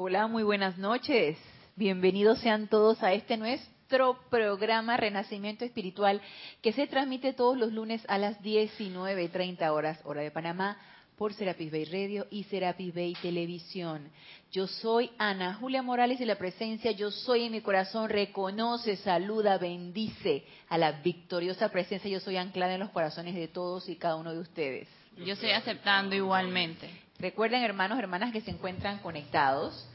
[0.00, 1.36] Hola, muy buenas noches.
[1.74, 6.22] Bienvenidos sean todos a este nuestro programa Renacimiento Espiritual
[6.62, 10.78] que se transmite todos los lunes a las 19.30 horas, hora de Panamá,
[11.16, 14.08] por Serapis Bay Radio y Serapis Bay Televisión.
[14.52, 19.58] Yo soy Ana Julia Morales de la presencia, yo soy en mi corazón, reconoce, saluda,
[19.58, 24.14] bendice a la victoriosa presencia, yo soy anclada en los corazones de todos y cada
[24.14, 24.88] uno de ustedes.
[25.16, 27.07] Yo estoy aceptando igualmente.
[27.18, 29.88] Recuerden, hermanos, hermanas, que se encuentran conectados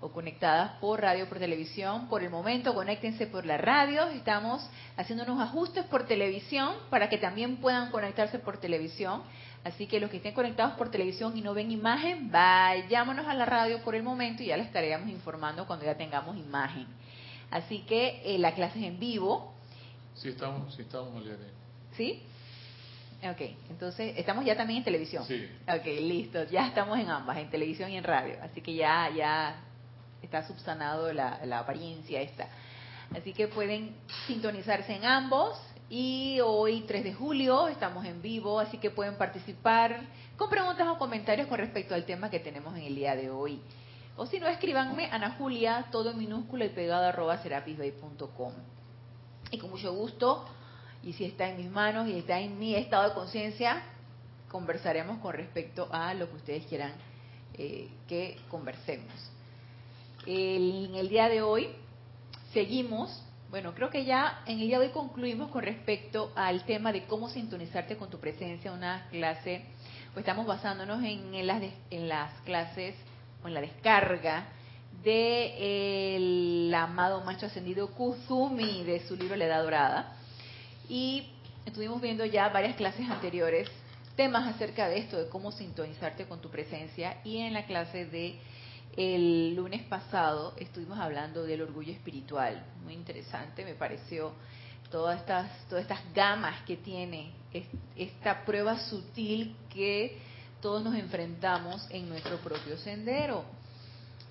[0.00, 2.08] o conectadas por radio, por televisión.
[2.08, 4.08] Por el momento, conéctense por la radio.
[4.08, 9.22] Estamos haciendo unos ajustes por televisión para que también puedan conectarse por televisión.
[9.62, 13.44] Así que los que estén conectados por televisión y no ven imagen, vayámonos a la
[13.44, 16.86] radio por el momento y ya les estaremos informando cuando ya tengamos imagen.
[17.52, 19.54] Así que eh, la clase es en vivo.
[20.14, 21.24] Sí, estamos, sí, estamos,
[21.96, 22.22] ¿Sí?
[23.20, 25.24] Ok, entonces, ¿estamos ya también en televisión?
[25.24, 25.48] Sí.
[25.66, 28.36] Ok, listo, ya estamos en ambas, en televisión y en radio.
[28.42, 29.56] Así que ya, ya
[30.22, 32.48] está subsanado la, la apariencia esta.
[33.16, 33.96] Así que pueden
[34.26, 35.58] sintonizarse en ambos
[35.90, 40.00] y hoy, 3 de julio, estamos en vivo, así que pueden participar
[40.36, 43.60] con preguntas o comentarios con respecto al tema que tenemos en el día de hoy.
[44.16, 48.52] O si no, escríbanme Ana Julia, todo en minúscula y pegado arroba serapisbay.com.
[49.50, 50.44] Y con mucho gusto,
[51.02, 53.82] y si está en mis manos y está en mi estado de conciencia,
[54.48, 56.92] conversaremos con respecto a lo que ustedes quieran
[57.54, 59.12] eh, que conversemos.
[60.26, 61.68] en el día de hoy
[62.52, 66.92] seguimos bueno, creo que ya en el día de hoy concluimos con respecto al tema
[66.92, 69.62] de cómo sintonizarte con tu presencia, una clase,
[70.12, 72.94] pues estamos basándonos en, las, en las clases
[73.42, 74.48] o en la descarga
[75.02, 80.16] del amado maestro ascendido Kuzumi de su libro La Edad Dorada.
[80.88, 81.28] Y
[81.66, 83.68] estuvimos viendo ya varias clases anteriores
[84.16, 87.18] temas acerca de esto, de cómo sintonizarte con tu presencia.
[87.24, 88.38] Y en la clase de
[88.96, 94.32] el lunes pasado estuvimos hablando del orgullo espiritual, muy interesante, me pareció
[94.90, 97.30] todas estas, todas estas gamas que tiene
[97.94, 100.18] esta prueba sutil que
[100.60, 103.44] todos nos enfrentamos en nuestro propio sendero.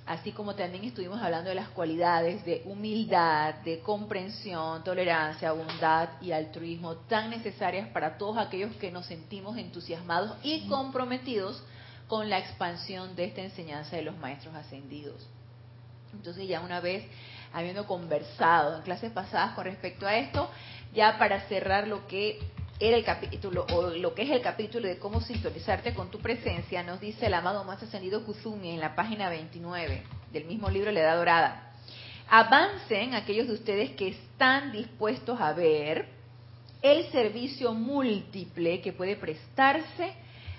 [0.07, 6.31] Así como también estuvimos hablando de las cualidades de humildad, de comprensión, tolerancia, bondad y
[6.31, 11.61] altruismo tan necesarias para todos aquellos que nos sentimos entusiasmados y comprometidos
[12.07, 15.27] con la expansión de esta enseñanza de los maestros ascendidos.
[16.13, 17.03] Entonces ya una vez
[17.51, 20.49] habiendo conversado en clases pasadas con respecto a esto,
[20.93, 22.39] ya para cerrar lo que
[22.79, 26.83] era el capítulo o lo que es el capítulo de cómo sintonizarte con tu presencia,
[26.83, 30.99] nos dice el amado más ascendido Kuzumi en la página 29 del mismo libro La
[30.99, 31.73] Edad Dorada.
[32.29, 36.07] Avancen aquellos de ustedes que están dispuestos a ver
[36.81, 40.13] el servicio múltiple que puede prestarse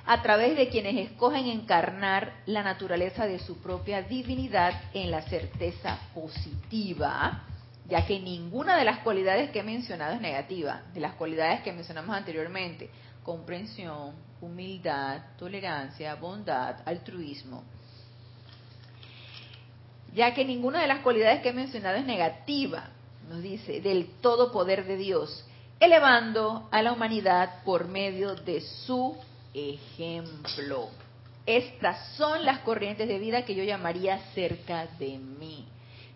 [0.05, 5.99] a través de quienes escogen encarnar la naturaleza de su propia divinidad en la certeza
[6.15, 7.45] positiva,
[7.88, 11.72] ya que ninguna de las cualidades que he mencionado es negativa, de las cualidades que
[11.72, 12.91] mencionamos anteriormente,
[13.22, 17.65] comprensión, humildad, tolerancia, bondad, altruismo,
[20.15, 22.91] ya que ninguna de las cualidades que he mencionado es negativa,
[23.28, 25.44] nos dice, del todo poder de Dios,
[25.81, 29.16] elevando a la humanidad por medio de su
[29.54, 30.88] ejemplo.
[31.47, 35.66] Estas son las corrientes de vida que yo llamaría cerca de mí.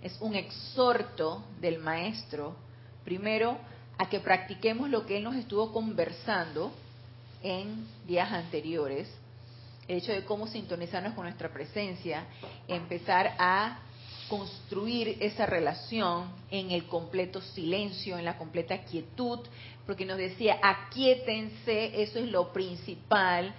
[0.03, 2.57] Es un exhorto del maestro,
[3.05, 3.57] primero,
[3.99, 6.73] a que practiquemos lo que él nos estuvo conversando
[7.43, 9.09] en días anteriores,
[9.87, 12.25] el hecho de cómo sintonizarnos con nuestra presencia,
[12.67, 13.81] empezar a
[14.29, 19.41] construir esa relación en el completo silencio, en la completa quietud,
[19.87, 23.55] porque nos decía, aquietense, eso es lo principal,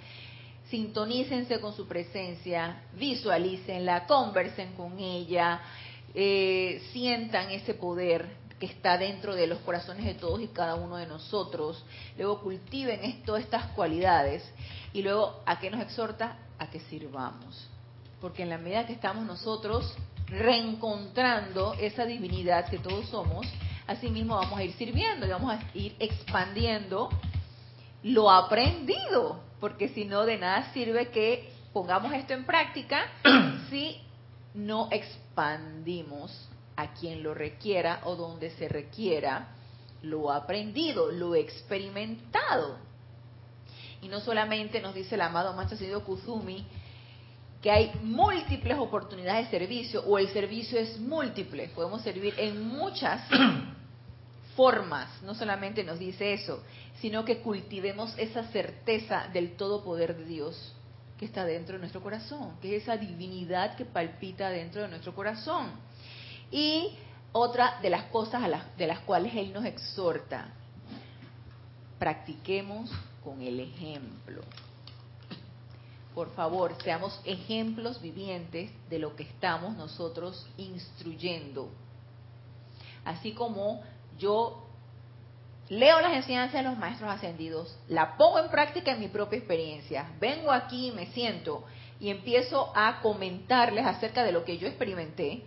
[0.70, 5.62] sintonícense con su presencia, visualícenla, conversen con ella,
[6.16, 10.98] eh, sientan ese poder que está dentro de los corazones de todos y cada uno
[10.98, 11.84] de nosotros,
[12.18, 14.44] luego cultiven esto, estas cualidades.
[14.94, 17.68] Y luego a qué nos exhorta a que sirvamos,
[18.22, 19.94] porque en la medida que estamos nosotros
[20.28, 23.46] reencontrando esa divinidad que todos somos,
[23.88, 27.10] asimismo vamos a ir sirviendo y vamos a ir expandiendo
[28.04, 33.08] lo aprendido, porque si no, de nada sirve que pongamos esto en práctica
[33.70, 34.00] si
[34.54, 34.90] no
[35.34, 36.32] expandimos
[36.76, 39.48] a quien lo requiera o donde se requiera
[40.04, 42.78] lo aprendido, lo experimentado.
[44.02, 46.66] Y no solamente nos dice el amado Maestro Kuzumi
[47.64, 53.22] que hay múltiples oportunidades de servicio o el servicio es múltiple, podemos servir en muchas
[54.56, 56.62] formas, no solamente nos dice eso,
[57.00, 60.76] sino que cultivemos esa certeza del todo poder de Dios
[61.18, 65.14] que está dentro de nuestro corazón, que es esa divinidad que palpita dentro de nuestro
[65.14, 65.72] corazón.
[66.52, 66.96] Y
[67.32, 68.44] otra de las cosas
[68.78, 70.48] de las cuales Él nos exhorta,
[72.00, 72.92] practiquemos
[73.24, 74.42] con el ejemplo.
[76.14, 81.70] Por favor, seamos ejemplos vivientes de lo que estamos nosotros instruyendo.
[83.04, 83.82] Así como
[84.20, 84.68] yo
[85.80, 90.12] leo las enseñanzas de los maestros ascendidos, la pongo en práctica en mi propia experiencia,
[90.20, 91.64] vengo aquí, me siento
[92.00, 95.44] y empiezo a comentarles acerca de lo que yo experimenté,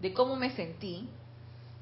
[0.00, 1.08] de cómo me sentí,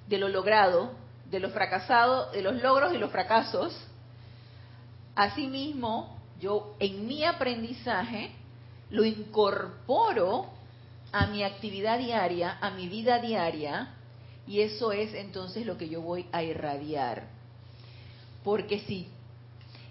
[0.06, 0.93] de lo logrado,
[1.31, 3.75] de lo fracasado, de los logros y los fracasos.
[5.14, 8.31] Asimismo, yo en mi aprendizaje
[8.90, 10.46] lo incorporo
[11.10, 13.94] a mi actividad diaria, a mi vida diaria,
[14.46, 17.42] y eso es entonces lo que yo voy a irradiar.
[18.44, 19.09] Porque si,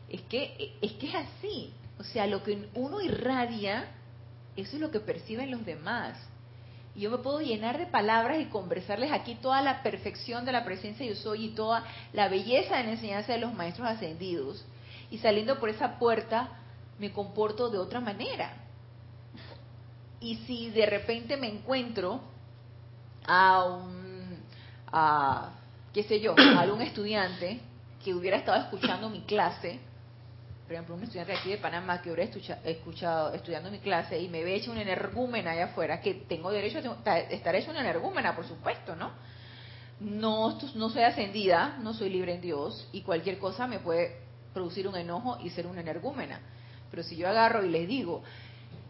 [0.10, 1.74] es que, es que es así.
[2.00, 3.86] O sea, lo que uno irradia,
[4.56, 6.18] eso es lo que perciben los demás.
[6.96, 10.66] Y yo me puedo llenar de palabras y conversarles aquí toda la perfección de la
[10.66, 14.66] presencia yo soy y toda la belleza de la enseñanza de los maestros ascendidos.
[15.10, 16.50] Y saliendo por esa puerta
[17.00, 18.54] me comporto de otra manera.
[20.20, 22.22] Y si de repente me encuentro
[23.26, 24.38] a un,
[24.92, 25.52] a,
[25.94, 27.62] qué sé yo, a algún estudiante
[28.04, 29.80] que hubiera estado escuchando mi clase,
[30.72, 32.32] por ejemplo, un estudiante aquí de Panamá que hubiera
[32.64, 36.80] escuchado, estudiando mi clase y me ve hecho una energúmena allá afuera, que tengo derecho
[37.06, 39.12] a estar hecho una energúmena, por supuesto, ¿no?
[40.00, 44.18] No, no soy ascendida, no soy libre en Dios y cualquier cosa me puede
[44.54, 46.40] producir un enojo y ser una energúmena.
[46.90, 48.24] Pero si yo agarro y les digo,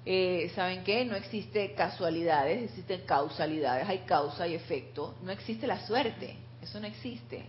[0.06, 1.04] eh, ¿saben qué?
[1.04, 6.88] No existe casualidades, existen causalidades, hay causa y efecto, no existe la suerte, eso no
[6.88, 7.46] existe.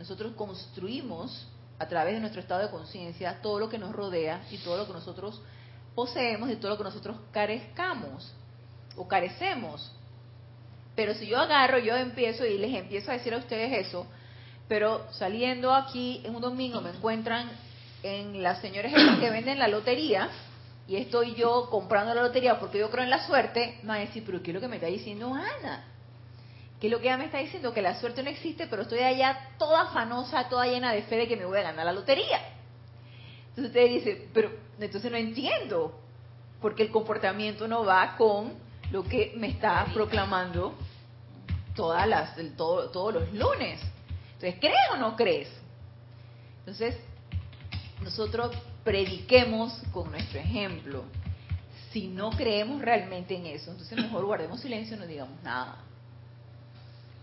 [0.00, 1.46] Nosotros construimos
[1.78, 4.86] a través de nuestro estado de conciencia todo lo que nos rodea y todo lo
[4.86, 5.42] que nosotros
[5.94, 8.32] poseemos y todo lo que nosotros carezcamos
[8.96, 9.92] o carecemos.
[10.96, 14.06] Pero si yo agarro, yo empiezo y les empiezo a decir a ustedes eso,
[14.68, 17.50] pero saliendo aquí en un domingo me encuentran
[18.02, 20.30] en las señores que venden la lotería
[20.88, 24.00] y estoy yo comprando la lotería porque yo creo en la suerte, me van a
[24.06, 25.84] decir, pero ¿qué es lo que me está diciendo Ana?
[26.80, 29.50] Que lo que ella me está diciendo, que la suerte no existe, pero estoy allá
[29.58, 32.40] toda afanosa, toda llena de fe de que me voy a ganar la lotería.
[33.50, 36.00] Entonces usted dice, pero entonces no entiendo,
[36.60, 38.54] porque el comportamiento no va con
[38.90, 40.74] lo que me está proclamando
[41.76, 43.78] todas las, todo, todos los lunes.
[44.34, 45.50] Entonces, ¿crees o no crees?
[46.60, 46.96] Entonces,
[48.02, 51.04] nosotros prediquemos con nuestro ejemplo.
[51.92, 55.84] Si no creemos realmente en eso, entonces mejor guardemos silencio y no digamos nada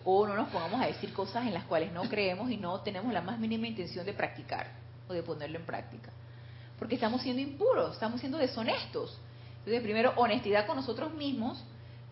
[0.09, 3.11] o no nos pongamos a decir cosas en las cuales no creemos y no tenemos
[3.11, 4.71] la más mínima intención de practicar
[5.09, 6.13] o de ponerlo en práctica.
[6.79, 9.19] Porque estamos siendo impuros, estamos siendo deshonestos.
[9.59, 11.61] Entonces, primero, honestidad con nosotros mismos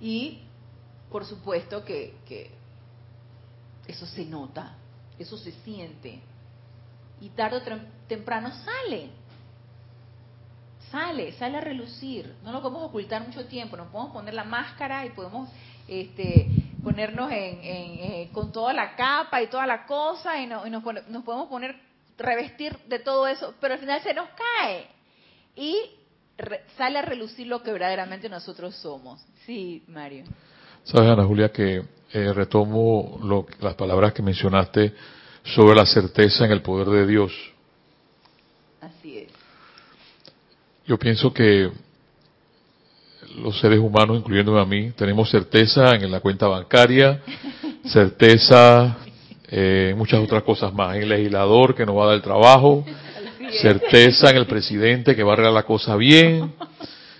[0.02, 0.42] y,
[1.10, 2.52] por supuesto, que,
[3.88, 4.76] eso se nota,
[5.18, 6.20] eso se siente.
[7.22, 9.10] Y tarde o temprano sale.
[10.92, 12.36] Sale, sale a relucir.
[12.44, 15.48] No lo podemos ocultar mucho tiempo, nos podemos poner la máscara y podemos
[15.88, 16.52] este,
[16.86, 21.76] ponernos en, eh, con toda la capa y toda la cosa y, nos, podemos poner,
[22.16, 24.86] revestir de todo eso, pero al final se nos cae
[25.56, 25.76] y
[26.78, 29.20] sale a relucir lo que verdaderamente nosotros somos.
[29.48, 30.26] Sí, Mario.
[30.84, 34.94] Sabes, Ana Julia, que eh, retomo lo, las palabras que mencionaste
[35.44, 37.32] sobre la certeza en el poder de Dios.
[38.80, 39.32] Así es.
[40.86, 41.72] Yo pienso que
[43.38, 47.22] los seres humanos, incluyéndome a mí, tenemos certeza en la cuenta bancaria,
[47.86, 48.98] certeza
[49.50, 52.22] eh, en muchas otras cosas más, en el legislador que nos va a dar el
[52.22, 52.86] trabajo,
[53.62, 56.54] certeza en el presidente que va a arreglar la cosa bien,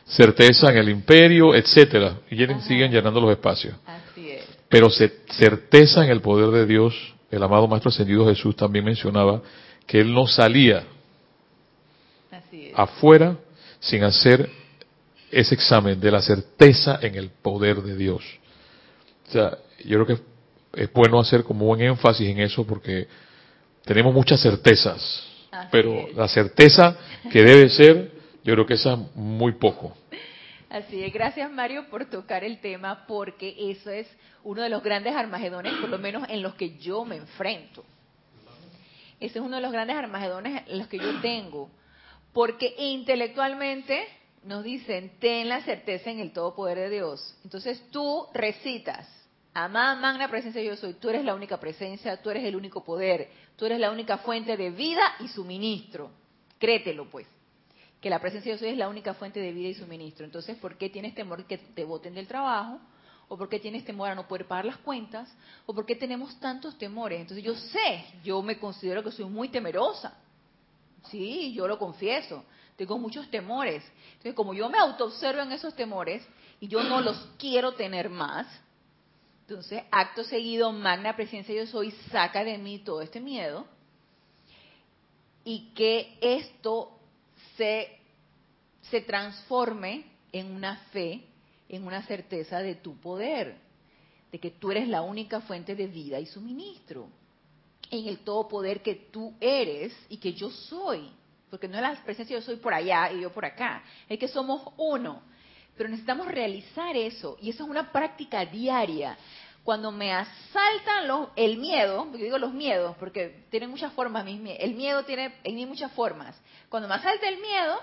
[0.06, 3.76] certeza en el imperio, etcétera, y siguen llenando los espacios.
[4.70, 6.94] Pero certeza en el poder de Dios,
[7.32, 9.42] el amado Maestro Ascendido Jesús también mencionaba
[9.86, 10.84] que él no salía
[12.74, 13.38] afuera
[13.80, 14.50] sin hacer
[15.32, 18.24] ese examen de la certeza en el poder de Dios.
[19.28, 23.08] O sea, yo creo que es bueno hacer como un énfasis en eso porque
[23.84, 25.24] tenemos muchas certezas,
[25.72, 26.98] pero la certeza
[27.32, 28.12] que debe ser,
[28.44, 29.96] yo creo que esa es muy poco.
[30.70, 34.08] Así es, gracias Mario por tocar el tema porque eso es
[34.44, 37.84] uno de los grandes armagedones, por lo menos en los que yo me enfrento.
[39.20, 41.70] Ese es uno de los grandes armagedones en los que yo tengo,
[42.34, 44.06] porque intelectualmente
[44.46, 47.36] nos dicen, ten la certeza en el todo poder de Dios.
[47.44, 49.08] Entonces tú recitas,
[49.54, 53.30] amada magna presencia yo soy, tú eres la única presencia, tú eres el único poder,
[53.56, 56.12] tú eres la única fuente de vida y suministro.
[56.60, 57.28] Créetelo pues.
[58.00, 60.26] que la presencia de Dios es la única fuente de vida y suministro.
[60.26, 62.80] Entonces, ¿por qué tienes temor que te voten del trabajo?
[63.28, 65.28] ¿O por qué tienes temor a no poder pagar las cuentas?
[65.66, 67.20] ¿O por qué tenemos tantos temores?
[67.20, 70.16] Entonces, yo sé, yo me considero que soy muy temerosa.
[71.10, 72.44] Sí, yo lo confieso.
[72.76, 73.84] Tengo muchos temores.
[74.08, 76.26] Entonces, como yo me autoobservo en esos temores
[76.60, 78.48] y yo no los quiero tener más,
[79.48, 83.68] entonces, acto seguido, magna presencia yo soy, saca de mí todo este miedo
[85.44, 87.00] y que esto
[87.56, 88.00] se,
[88.90, 91.24] se transforme en una fe,
[91.70, 93.56] en una certeza de tu poder,
[94.32, 97.08] de que tú eres la única fuente de vida y suministro,
[97.92, 101.12] en el todo poder que tú eres y que yo soy,
[101.56, 104.28] porque no es la presencia yo soy por allá y yo por acá, es que
[104.28, 105.22] somos uno.
[105.78, 109.18] Pero necesitamos realizar eso y eso es una práctica diaria
[109.64, 114.76] cuando me asaltan los, el miedo, yo digo los miedos, porque tienen muchas formas, el
[114.76, 116.40] miedo tiene en mí muchas formas.
[116.68, 117.80] Cuando me asalta el miedo,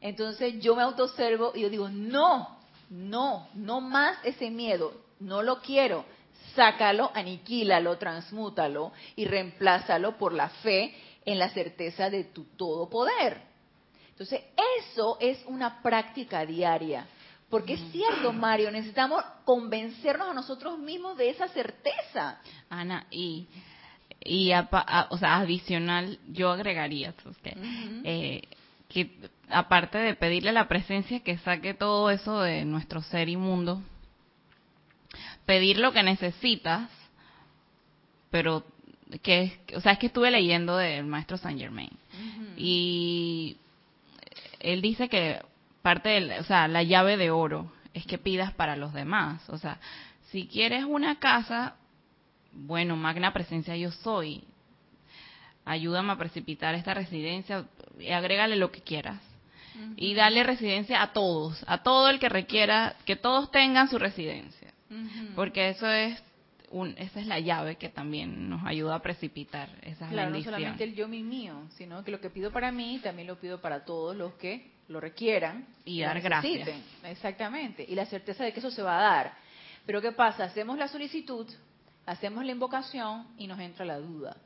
[0.00, 2.58] entonces yo me autoobservo y yo digo, no,
[2.90, 6.04] no, no más ese miedo, no lo quiero.
[6.56, 10.94] Sácalo, aniquílalo, transmútalo y reemplázalo por la fe
[11.24, 13.40] en la certeza de tu todo poder.
[14.10, 14.42] Entonces,
[14.86, 17.06] eso es una práctica diaria.
[17.50, 22.40] Porque es cierto, Mario, necesitamos convencernos a nosotros mismos de esa certeza.
[22.68, 23.46] Ana, y,
[24.24, 27.56] y o sea, adicional, yo agregaría que,
[28.04, 28.42] eh,
[28.88, 29.10] que
[29.50, 33.82] aparte de pedirle la presencia que saque todo eso de nuestro ser inmundo,
[35.46, 36.90] pedir lo que necesitas,
[38.30, 38.64] pero
[39.22, 41.90] que, o sea, es que estuve leyendo del maestro Saint Germain
[42.56, 43.56] y
[44.60, 45.40] él dice que
[45.82, 49.48] parte de, o sea, la llave de oro es que pidas para los demás.
[49.50, 49.78] O sea,
[50.30, 51.76] si quieres una casa,
[52.52, 54.44] bueno, magna presencia yo soy.
[55.64, 57.66] Ayúdame a precipitar esta residencia
[57.98, 59.20] y agrégale lo que quieras.
[59.96, 64.72] Y dale residencia a todos, a todo el que requiera, que todos tengan su residencia.
[65.34, 66.22] Porque eso es
[66.74, 70.82] un, esa es la llave que también nos ayuda a precipitar esas claro, no solamente
[70.82, 73.84] el yo mi mío, sino que lo que pido para mí también lo pido para
[73.84, 76.68] todos los que lo requieran y dar gracias.
[77.04, 79.34] Exactamente, y la certeza de que eso se va a dar.
[79.86, 80.44] Pero ¿qué pasa?
[80.44, 81.46] Hacemos la solicitud,
[82.06, 84.36] hacemos la invocación y nos entra la duda,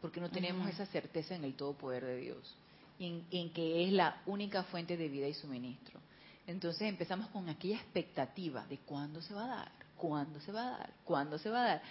[0.00, 2.56] porque no tenemos esa certeza en el todo poder de Dios,
[2.98, 6.00] en, en que es la única fuente de vida y suministro.
[6.48, 10.70] Entonces empezamos con aquella expectativa de cuándo se va a dar, cuándo se va a
[10.78, 11.82] dar, cuándo se va a dar,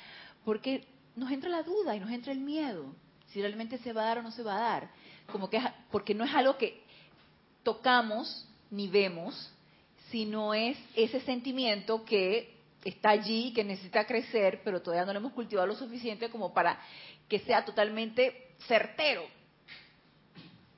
[0.44, 2.94] porque nos entra la duda y nos entra el miedo,
[3.28, 4.90] si realmente se va a dar o no se va a dar,
[5.32, 5.60] como que
[5.92, 6.84] porque no es algo que
[7.64, 9.52] tocamos ni vemos,
[10.12, 15.34] sino es ese sentimiento que está allí, que necesita crecer, pero todavía no lo hemos
[15.34, 16.80] cultivado lo suficiente como para
[17.28, 19.24] que sea totalmente certero.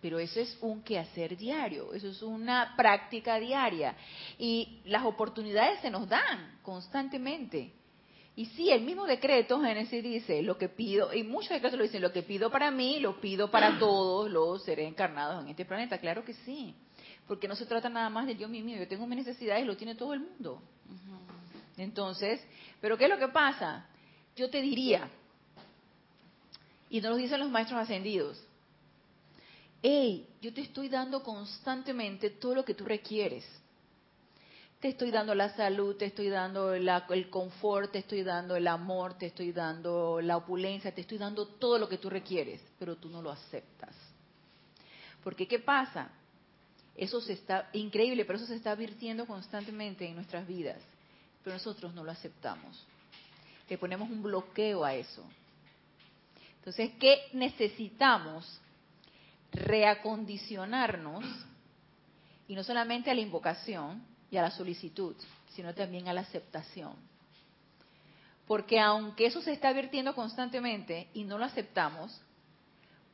[0.02, 3.96] Pero eso es un quehacer diario, eso es una práctica diaria.
[4.38, 7.74] Y las oportunidades se nos dan constantemente.
[8.36, 12.04] Y sí, el mismo decreto, Génesis dice, lo que pido, y muchos decretos lo dicen,
[12.04, 15.98] lo que pido para mí, lo pido para todos los seres encarnados en este planeta.
[15.98, 16.76] Claro que sí,
[17.28, 19.76] porque no se trata nada más de yo mío, yo tengo mis necesidades y lo
[19.76, 20.62] tiene todo el mundo.
[21.78, 22.40] Entonces,
[22.80, 23.88] pero ¿qué es lo que pasa?
[24.36, 25.10] Yo te diría,
[26.92, 28.47] y nos lo dicen los maestros ascendidos,
[29.82, 33.46] hey, yo te estoy dando constantemente todo lo que tú requieres
[34.80, 39.16] te estoy dando la salud, te estoy dando el confort, te estoy dando el amor,
[39.16, 43.10] te estoy dando la opulencia, te estoy dando todo lo que tú requieres, pero tú
[43.10, 43.96] no lo aceptas.
[45.24, 46.12] Porque ¿qué pasa?
[46.96, 50.80] Eso se está increíble, pero eso se está virtiendo constantemente en nuestras vidas,
[51.44, 52.86] pero nosotros no lo aceptamos.
[53.68, 55.24] Le ponemos un bloqueo a eso.
[56.60, 58.62] Entonces, ¿qué necesitamos?
[59.60, 61.24] Reacondicionarnos
[62.48, 65.16] y no solamente a la invocación, y a la solicitud,
[65.54, 66.94] sino también a la aceptación.
[68.46, 72.22] Porque aunque eso se está vertiendo constantemente y no lo aceptamos,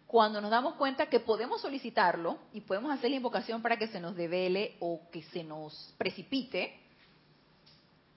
[0.08, 4.00] cuando nos damos cuenta que podemos solicitarlo y podemos hacer la invocación para que se
[4.00, 6.80] nos devele o que se nos precipite,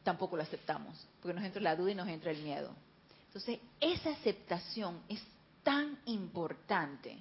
[0.02, 2.71] tampoco lo aceptamos, porque nos entra la duda y nos entra el miedo.
[3.28, 5.23] Entonces, esa aceptación es
[5.62, 7.18] tan importante.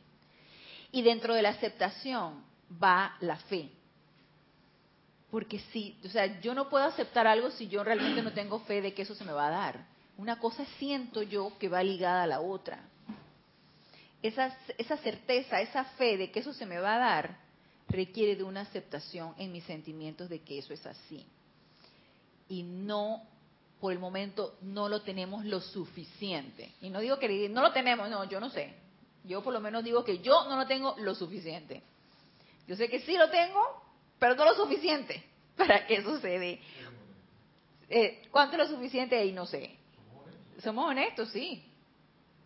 [0.95, 2.41] Y dentro de la aceptación
[2.81, 3.69] va la fe.
[5.29, 8.81] Porque sí, o sea, yo no puedo aceptar algo si yo realmente no tengo fe
[8.81, 9.85] de que eso se me va a dar.
[10.17, 12.79] Una cosa siento yo que va ligada a la otra.
[14.21, 17.39] Esa, esa certeza, esa fe de que eso se me va a dar,
[17.89, 21.25] requiere de una aceptación en mis sentimientos de que eso es así.
[22.47, 23.21] Y no,
[23.81, 26.71] por el momento, no lo tenemos lo suficiente.
[26.79, 28.84] Y no digo que no lo tenemos, no, yo no sé.
[29.27, 31.81] Yo por lo menos digo que yo no lo tengo lo suficiente.
[32.67, 33.61] Yo sé que sí lo tengo,
[34.19, 35.23] pero no lo suficiente
[35.57, 36.59] para que sucede.
[37.89, 39.23] Eh, ¿Cuánto es lo suficiente?
[39.25, 39.75] Y no sé.
[40.61, 41.63] Somos honestos, sí.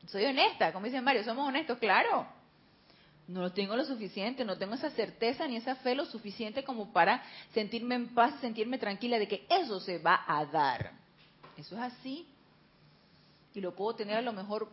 [0.07, 2.27] Soy honesta, como dice Mario, somos honestos, claro.
[3.27, 6.91] No lo tengo lo suficiente, no tengo esa certeza ni esa fe lo suficiente como
[6.91, 10.93] para sentirme en paz, sentirme tranquila de que eso se va a dar.
[11.55, 12.27] Eso es así.
[13.53, 14.67] Y lo puedo tener a lo mejor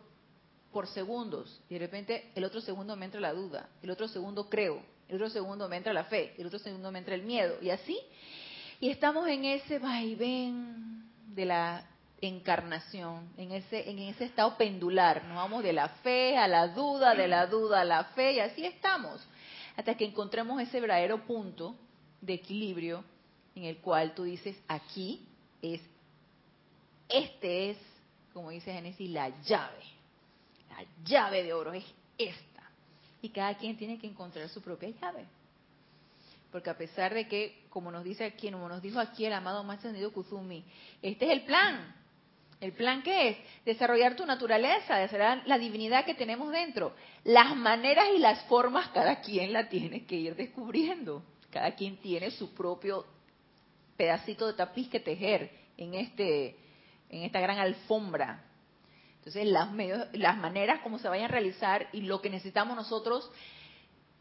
[0.71, 1.61] por segundos.
[1.69, 5.15] Y de repente el otro segundo me entra la duda, el otro segundo creo, el
[5.15, 7.57] otro segundo me entra la fe, el otro segundo me entra el miedo.
[7.61, 7.99] Y así.
[8.79, 11.83] Y estamos en ese vaivén de la
[12.21, 15.23] encarnación, en ese, en ese estado pendular.
[15.25, 18.39] Nos vamos de la fe a la duda, de la duda a la fe, y
[18.39, 19.25] así estamos.
[19.75, 21.75] Hasta que encontremos ese verdadero punto
[22.21, 23.03] de equilibrio
[23.55, 25.27] en el cual tú dices, aquí
[25.61, 25.81] es,
[27.09, 27.77] este es,
[28.33, 29.96] como dice Génesis, la llave.
[30.77, 31.85] La llave de oro es
[32.17, 32.63] esta.
[33.21, 35.25] Y cada quien tiene que encontrar su propia llave.
[36.51, 39.63] Porque a pesar de que, como nos dice aquí, como nos dijo aquí el amado
[39.63, 40.63] Maestro Kuzumi,
[41.01, 41.95] este es el plan.
[42.59, 43.37] ¿El plan qué es?
[43.65, 46.95] Desarrollar tu naturaleza, desarrollar la divinidad que tenemos dentro.
[47.23, 51.23] Las maneras y las formas cada quien la tiene que ir descubriendo.
[51.51, 53.05] Cada quien tiene su propio
[53.95, 56.55] pedacito de tapiz que tejer en este
[57.09, 58.43] en esta gran alfombra.
[59.27, 59.67] Entonces, las,
[60.13, 63.29] las maneras como se vayan a realizar y lo que necesitamos nosotros,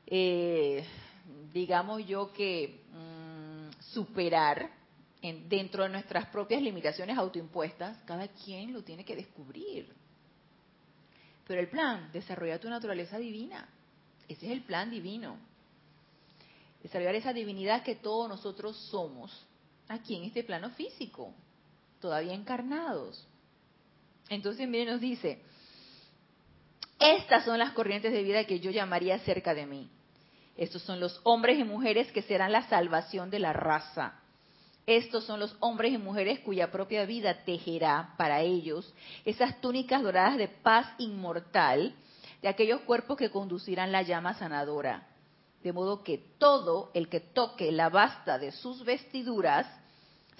[0.04, 0.84] eh,
[1.52, 4.68] digamos yo que mm, superar
[5.48, 9.94] dentro de nuestras propias limitaciones autoimpuestas, cada quien lo tiene que descubrir.
[11.46, 13.68] Pero el plan, desarrollar tu naturaleza divina.
[14.26, 15.36] Ese es el plan divino.
[16.82, 19.46] Desarrollar esa divinidad que todos nosotros somos
[19.86, 21.32] aquí en este plano físico,
[22.00, 23.24] todavía encarnados.
[24.28, 25.42] Entonces, miren, nos dice,
[26.98, 29.90] estas son las corrientes de vida que yo llamaría cerca de mí.
[30.56, 34.20] Estos son los hombres y mujeres que serán la salvación de la raza.
[34.86, 40.38] Estos son los hombres y mujeres cuya propia vida tejerá para ellos esas túnicas doradas
[40.38, 41.94] de paz inmortal
[42.40, 45.08] de aquellos cuerpos que conducirán la llama sanadora.
[45.62, 49.66] De modo que todo el que toque la basta de sus vestiduras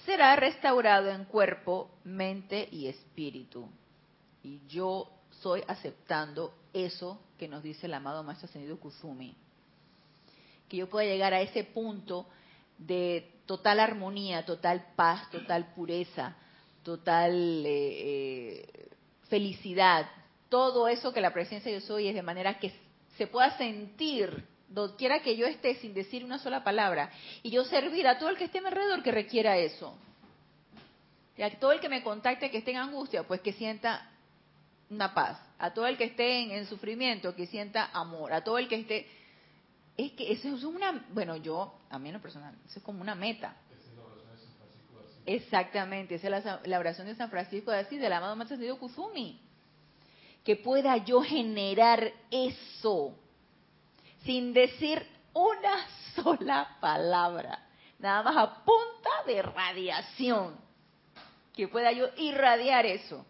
[0.05, 3.69] será restaurado en cuerpo, mente y espíritu.
[4.43, 9.35] Y yo soy aceptando eso que nos dice el amado Maestro Ascendido Kuzumi.
[10.69, 12.27] Que yo pueda llegar a ese punto
[12.77, 16.35] de total armonía, total paz, total pureza,
[16.83, 18.89] total eh, eh,
[19.29, 20.09] felicidad,
[20.49, 22.73] todo eso que la presencia de yo soy es de manera que
[23.17, 24.45] se pueda sentir
[24.97, 27.11] quiera que yo esté sin decir una sola palabra
[27.43, 29.97] y yo servir a todo el que esté a mi alrededor que requiera eso.
[31.37, 34.09] Y a todo el que me contacte que esté en angustia, pues que sienta
[34.89, 35.39] una paz.
[35.59, 38.33] A todo el que esté en, en sufrimiento, que sienta amor.
[38.33, 39.07] A todo el que esté
[39.97, 43.01] es que eso es una, bueno, yo, a mí en lo personal, eso es como
[43.01, 43.55] una meta.
[45.25, 49.41] Exactamente, esa es la, oración de San Francisco de Asís, del amado Maestro Kusumi.
[50.45, 53.13] Que pueda yo generar eso
[54.27, 57.65] sin decir una sola palabra,
[57.97, 60.55] nada más a punta de radiación.
[61.55, 63.25] Que pueda yo irradiar eso.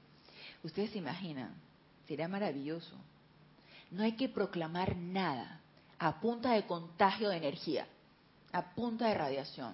[0.62, 1.54] Ustedes se imaginan,
[2.08, 2.94] sería maravilloso.
[3.92, 5.62] No hay que proclamar nada
[5.98, 7.88] a punta de contagio de energía,
[8.52, 9.74] a punta de radiación.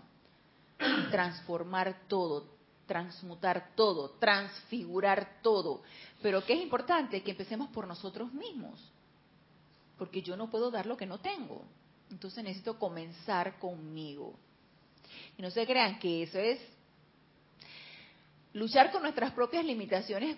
[1.10, 2.46] Transformar todo,
[2.86, 5.82] transmutar todo, transfigurar todo.
[6.22, 7.24] Pero ¿qué es importante?
[7.24, 8.93] Que empecemos por nosotros mismos.
[10.04, 11.63] Porque yo no puedo dar lo que no tengo.
[12.12, 14.34] Entonces necesito comenzar conmigo.
[15.38, 16.60] Y no se crean que eso es
[18.52, 20.36] luchar con nuestras propias limitaciones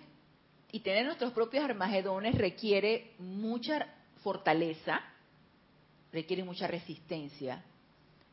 [0.70, 5.00] y tener nuestros propios armagedones requiere mucha fortaleza,
[6.12, 7.64] requiere mucha resistencia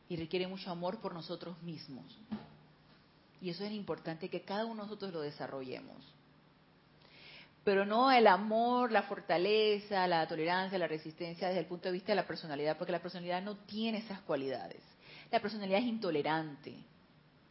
[0.08, 2.16] y requiere mucho amor por nosotros mismos.
[3.42, 5.96] Y eso es importante que cada uno de nosotros lo desarrollemos.
[7.64, 12.12] Pero no el amor, la fortaleza, la tolerancia, la resistencia desde el punto de vista
[12.12, 14.82] de la personalidad, porque la personalidad no tiene esas cualidades.
[15.30, 16.74] La personalidad es intolerante,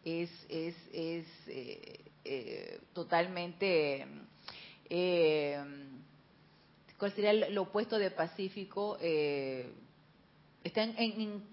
[0.05, 4.07] es, es, es eh, eh, totalmente...
[4.89, 5.63] Eh,
[6.97, 8.97] ¿Cuál sería lo opuesto de pacífico?
[10.63, 11.43] está en, en,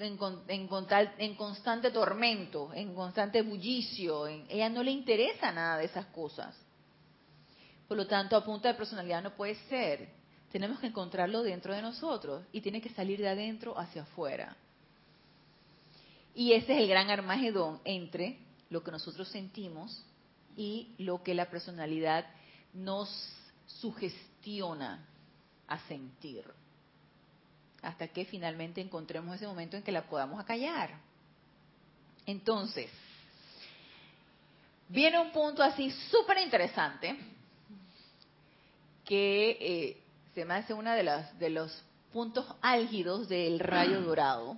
[0.47, 6.55] en, constante tormento, en constante bullicio, ella no le interesa nada de esas cosas.
[7.91, 10.09] Por lo tanto, a punta de personalidad no puede ser.
[10.53, 14.57] Tenemos que encontrarlo dentro de nosotros y tiene que salir de adentro hacia afuera.
[16.33, 20.05] Y ese es el gran armagedón entre lo que nosotros sentimos
[20.57, 22.27] y lo que la personalidad
[22.75, 23.11] nos
[23.67, 25.05] sugestiona
[25.67, 26.45] a sentir
[27.83, 30.93] hasta que finalmente encontremos ese momento en que la podamos acallar.
[32.25, 32.89] Entonces,
[34.89, 37.40] viene un punto así súper interesante
[39.11, 39.97] que eh,
[40.37, 44.57] se me hace uno de, las, de los puntos álgidos del rayo dorado,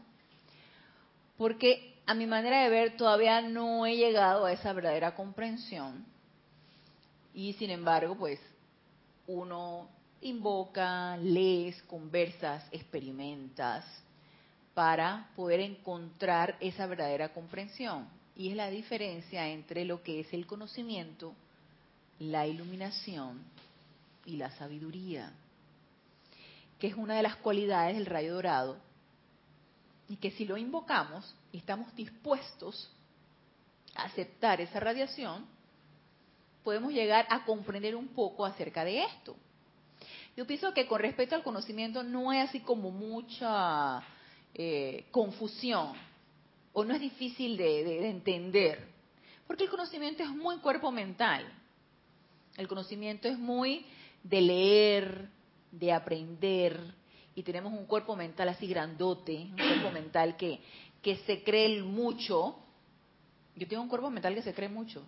[1.38, 6.04] porque a mi manera de ver todavía no he llegado a esa verdadera comprensión
[7.32, 8.40] y sin embargo pues
[9.26, 9.88] uno
[10.20, 13.86] invoca, lees, conversas, experimentas
[14.74, 18.06] para poder encontrar esa verdadera comprensión.
[18.36, 21.32] Y es la diferencia entre lo que es el conocimiento,
[22.18, 23.50] la iluminación
[24.24, 25.32] y la sabiduría,
[26.78, 28.76] que es una de las cualidades del rayo dorado,
[30.08, 32.90] y que si lo invocamos y estamos dispuestos
[33.94, 35.46] a aceptar esa radiación,
[36.62, 39.36] podemos llegar a comprender un poco acerca de esto.
[40.36, 44.02] Yo pienso que con respecto al conocimiento no hay así como mucha
[44.54, 45.92] eh, confusión
[46.72, 48.88] o no es difícil de entender,
[49.46, 51.52] porque el conocimiento es muy cuerpo mental.
[52.56, 53.86] El conocimiento es muy
[54.22, 55.28] de leer,
[55.70, 56.94] de aprender,
[57.34, 60.60] y tenemos un cuerpo mental así grandote, un cuerpo mental que,
[61.00, 62.58] que se cree mucho.
[63.56, 65.02] Yo tengo un cuerpo mental que se cree mucho.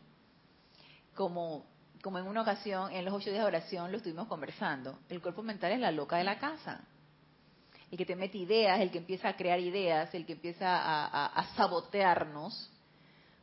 [1.14, 1.66] Como,
[2.03, 4.98] como en una ocasión, en los ocho días de oración, lo estuvimos conversando.
[5.09, 6.83] El cuerpo mental es la loca de la casa.
[7.90, 11.27] El que te mete ideas, el que empieza a crear ideas, el que empieza a,
[11.27, 12.70] a sabotearnos.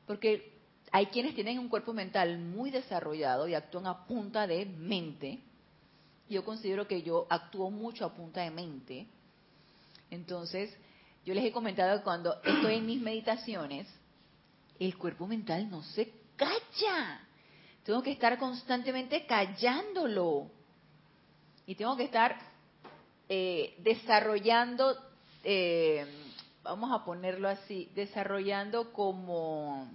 [0.07, 0.59] Porque
[0.91, 5.39] hay quienes tienen un cuerpo mental muy desarrollado y actúan a punta de mente
[6.29, 9.07] yo considero que yo actúo mucho a punta de mente.
[10.09, 10.75] Entonces,
[11.25, 13.87] yo les he comentado que cuando estoy en mis meditaciones,
[14.79, 17.21] el cuerpo mental no se calla.
[17.83, 20.49] Tengo que estar constantemente callándolo.
[21.65, 22.37] Y tengo que estar
[23.29, 24.97] eh, desarrollando,
[25.43, 26.05] eh,
[26.63, 29.89] vamos a ponerlo así, desarrollando como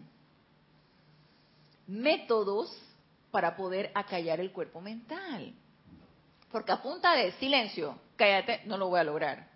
[1.87, 2.75] métodos
[3.31, 5.53] para poder acallar el cuerpo mental.
[6.57, 9.47] Porque a punta de silencio, cállate, no lo voy a lograr.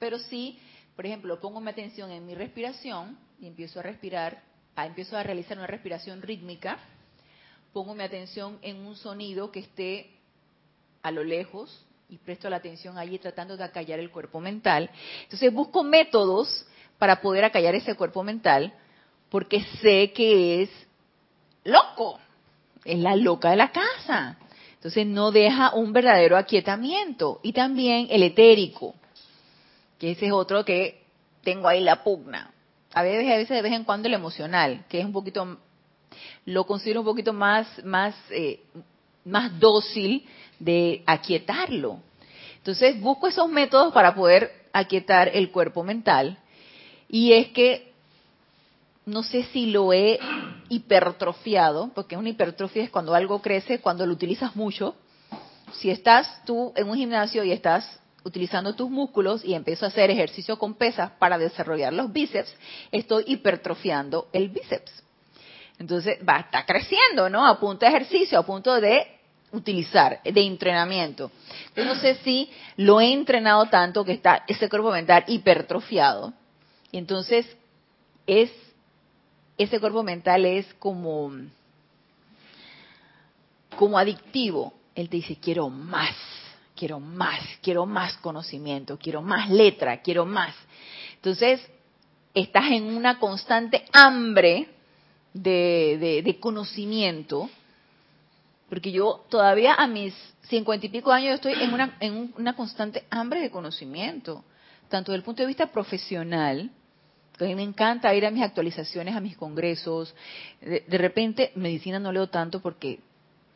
[0.00, 0.58] Pero sí,
[0.96, 4.42] por ejemplo, pongo mi atención en mi respiración y empiezo a respirar,
[4.74, 6.80] ah, empiezo a realizar una respiración rítmica,
[7.72, 10.10] pongo mi atención en un sonido que esté
[11.04, 14.90] a lo lejos y presto la atención allí tratando de acallar el cuerpo mental.
[15.22, 16.66] Entonces busco métodos
[16.98, 18.74] para poder acallar ese cuerpo mental
[19.30, 20.70] porque sé que es
[21.62, 22.18] loco,
[22.84, 24.38] es la loca de la casa.
[24.78, 27.40] Entonces no deja un verdadero aquietamiento.
[27.42, 28.94] Y también el etérico,
[29.98, 31.02] que ese es otro que
[31.42, 32.52] tengo ahí la pugna.
[32.94, 35.58] A veces, a veces de vez en cuando el emocional, que es un poquito,
[36.44, 38.60] lo considero un poquito más, más, eh,
[39.24, 40.24] más dócil
[40.60, 41.98] de aquietarlo.
[42.58, 46.38] Entonces busco esos métodos para poder aquietar el cuerpo mental.
[47.08, 47.92] Y es que
[49.06, 50.20] no sé si lo he
[50.68, 54.94] hipertrofiado, porque una hipertrofia es cuando algo crece, cuando lo utilizas mucho.
[55.72, 60.10] Si estás tú en un gimnasio y estás utilizando tus músculos y empiezo a hacer
[60.10, 62.54] ejercicio con pesas para desarrollar los bíceps,
[62.92, 65.02] estoy hipertrofiando el bíceps.
[65.78, 67.46] Entonces va, está creciendo, ¿no?
[67.46, 69.06] A punto de ejercicio, a punto de
[69.52, 71.30] utilizar, de entrenamiento.
[71.74, 76.32] Yo no sé si lo he entrenado tanto que está ese cuerpo mental hipertrofiado.
[76.92, 77.46] Entonces
[78.26, 78.50] es
[79.58, 81.32] ese cuerpo mental es como,
[83.76, 84.72] como adictivo.
[84.94, 86.14] Él te dice, quiero más,
[86.76, 90.54] quiero más, quiero más conocimiento, quiero más letra, quiero más.
[91.16, 91.60] Entonces,
[92.34, 94.68] estás en una constante hambre
[95.32, 97.50] de, de, conocimiento,
[98.68, 103.04] porque yo todavía a mis cincuenta y pico años estoy en una, en una constante
[103.10, 104.44] hambre de conocimiento,
[104.88, 106.70] tanto desde el punto de vista profesional,
[107.44, 110.14] a mí me encanta ir a mis actualizaciones, a mis congresos.
[110.60, 113.00] De, repente, medicina no leo tanto porque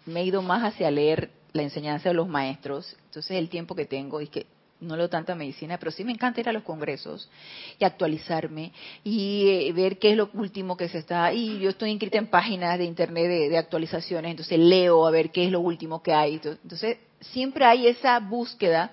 [0.07, 2.97] me he ido más hacia leer la enseñanza de los maestros.
[3.07, 4.47] Entonces, el tiempo que tengo es que
[4.81, 7.31] no leo tanta medicina, pero sí me encanta ir a los congresos
[7.79, 8.73] y actualizarme
[9.05, 11.33] y eh, ver qué es lo último que se está.
[11.33, 15.45] Y yo estoy inscrita en páginas de internet de, actualizaciones, entonces leo a ver qué
[15.45, 16.35] es lo último que hay.
[16.35, 18.93] Entonces, siempre hay esa búsqueda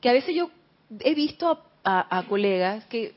[0.00, 0.50] que a veces yo
[1.00, 3.14] he visto a colegas que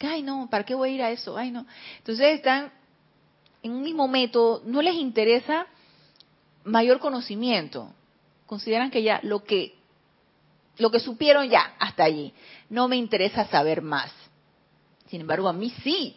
[0.00, 1.36] ay no, ¿para qué voy a ir a eso?
[1.36, 1.66] Ay no.
[1.98, 2.72] Entonces están
[3.62, 5.66] en un mismo método, no les interesa
[6.64, 7.92] mayor conocimiento.
[8.46, 9.74] Consideran que ya lo que
[10.78, 12.32] lo que supieron ya hasta allí.
[12.68, 14.12] No me interesa saber más.
[15.08, 16.16] Sin embargo, a mí sí.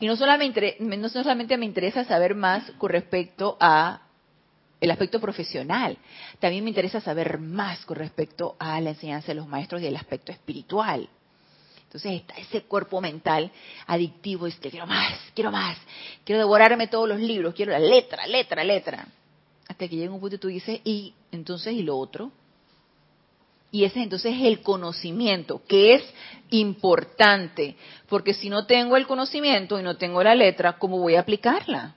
[0.00, 4.02] Y no solamente, no solamente me interesa saber más con respecto a
[4.80, 5.96] el aspecto profesional.
[6.40, 9.96] También me interesa saber más con respecto a la enseñanza de los maestros y el
[9.96, 11.08] aspecto espiritual.
[11.92, 13.52] Entonces está ese cuerpo mental
[13.86, 15.76] adictivo, es que quiero más, quiero más,
[16.24, 19.06] quiero devorarme todos los libros, quiero la letra, letra, letra.
[19.68, 22.32] Hasta que llega un punto y tú dices, y entonces, ¿y lo otro?
[23.70, 26.14] Y ese entonces es el conocimiento, que es
[26.48, 27.76] importante,
[28.08, 31.94] porque si no tengo el conocimiento y no tengo la letra, ¿cómo voy a aplicarla?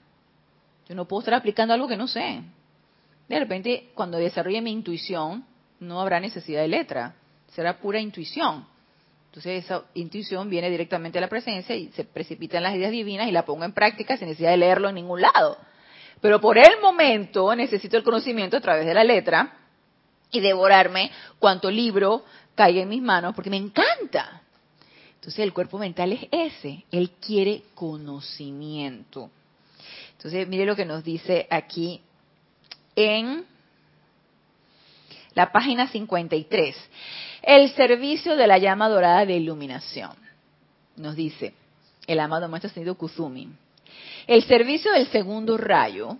[0.90, 2.42] Yo no puedo estar aplicando algo que no sé.
[3.30, 5.46] De repente, cuando desarrolle mi intuición,
[5.80, 7.14] no habrá necesidad de letra,
[7.48, 8.75] será pura intuición.
[9.36, 13.28] Entonces esa intuición viene directamente a la presencia y se precipita en las ideas divinas
[13.28, 15.58] y la pongo en práctica sin necesidad de leerlo en ningún lado.
[16.22, 19.58] Pero por el momento necesito el conocimiento a través de la letra
[20.30, 24.40] y devorarme cuanto libro caiga en mis manos porque me encanta.
[25.16, 29.30] Entonces el cuerpo mental es ese, él quiere conocimiento.
[30.12, 32.00] Entonces mire lo que nos dice aquí
[32.94, 33.44] en
[35.36, 36.74] la página 53.
[37.42, 40.12] El servicio de la llama dorada de iluminación.
[40.96, 41.52] Nos dice
[42.06, 43.50] el amado Maestro Ascendido Kuzumi.
[44.26, 46.16] El servicio del segundo rayo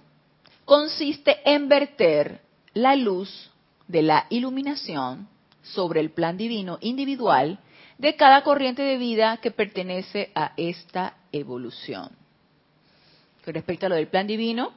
[0.67, 2.43] consiste en verter
[2.75, 3.51] la luz
[3.89, 5.29] de la iluminación
[5.63, 7.59] sobre el plan divino individual
[7.97, 12.11] de cada corriente de vida que pertenece a esta evolución.
[13.43, 14.73] Con respecto a lo del plan divino,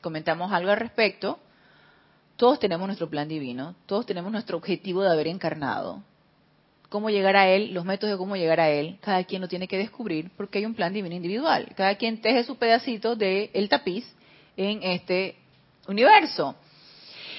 [0.00, 1.40] comentamos algo al respecto.
[2.36, 6.02] Todos tenemos nuestro plan divino, todos tenemos nuestro objetivo de haber encarnado.
[6.88, 9.68] Cómo llegar a él, los métodos de cómo llegar a él, cada quien lo tiene
[9.68, 11.68] que descubrir porque hay un plan divino individual.
[11.76, 14.04] Cada quien teje su pedacito del el tapiz
[14.56, 15.36] en este
[15.86, 16.56] universo.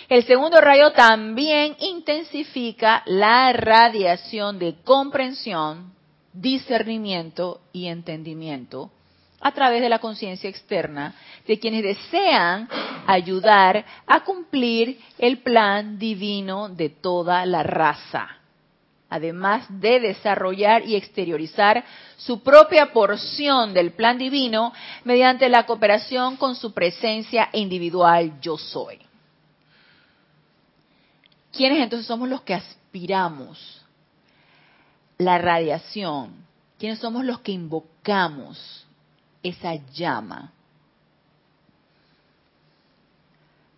[0.08, 5.94] El segundo rayo también intensifica la radiación de comprensión,
[6.34, 8.92] discernimiento y entendimiento
[9.46, 11.14] a través de la conciencia externa
[11.46, 12.68] de quienes desean
[13.06, 18.28] ayudar a cumplir el plan divino de toda la raza,
[19.08, 21.86] además de desarrollar y exteriorizar
[22.18, 28.98] su propia porción del plan divino mediante la cooperación con su presencia individual yo soy.
[31.52, 33.86] ¿Quiénes entonces somos los que aspiramos
[35.20, 36.34] la radiación?
[36.80, 38.85] ¿Quiénes somos los que invocamos
[39.50, 40.52] esa llama?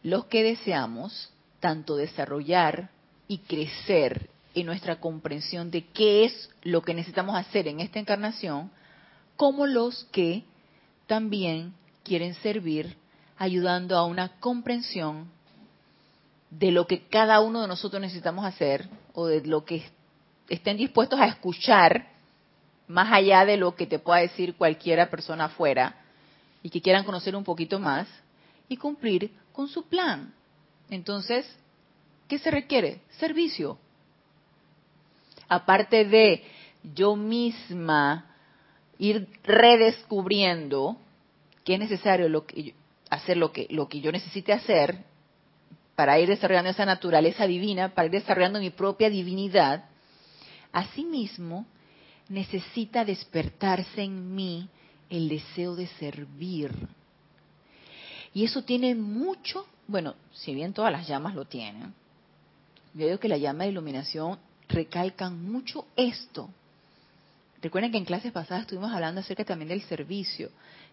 [0.03, 2.89] Los que deseamos tanto desarrollar
[3.27, 8.71] y crecer en nuestra comprensión de qué es lo que necesitamos hacer en esta encarnación,
[9.36, 10.43] como los que
[11.06, 12.95] también quieren servir
[13.38, 15.30] ayudando a una comprensión
[16.49, 19.84] de lo que cada uno de nosotros necesitamos hacer o de lo que
[20.47, 22.16] estén dispuestos a escuchar
[22.88, 25.95] más allá de lo que te pueda decir cualquiera persona afuera
[26.63, 28.08] y que quieran conocer un poquito más
[28.69, 30.34] y cumplir con su plan.
[30.89, 31.45] Entonces,
[32.28, 33.02] ¿qué se requiere?
[33.19, 33.78] Servicio.
[35.50, 36.43] Aparte de
[36.95, 38.26] yo misma
[38.97, 40.97] ir redescubriendo
[41.63, 42.73] que es necesario lo que,
[43.10, 45.04] hacer lo que, lo que yo necesite hacer
[45.95, 49.86] para ir desarrollando esa naturaleza divina, para ir desarrollando mi propia divinidad,
[50.71, 51.65] asimismo
[52.29, 54.67] necesita despertarse en mí
[55.09, 56.71] el deseo de servir.
[58.33, 61.93] Y eso tiene mucho, bueno, si bien todas las llamas lo tienen,
[62.93, 64.37] yo digo que la llama de iluminación
[64.67, 66.49] recalcan mucho esto.
[67.61, 70.49] Recuerden que en clases pasadas estuvimos hablando acerca también del servicio,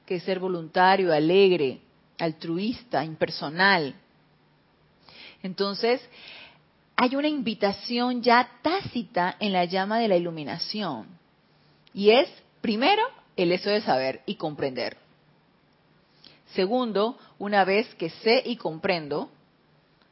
[0.06, 1.80] que es ser voluntario, alegre,
[2.18, 3.94] altruista, impersonal,
[5.44, 6.00] entonces,
[6.96, 11.06] hay una invitación ya tácita en la llama de la iluminación.
[11.94, 12.28] Y es,
[12.60, 13.02] primero,
[13.36, 14.96] el eso de saber y comprender.
[16.54, 19.30] Segundo, una vez que sé y comprendo,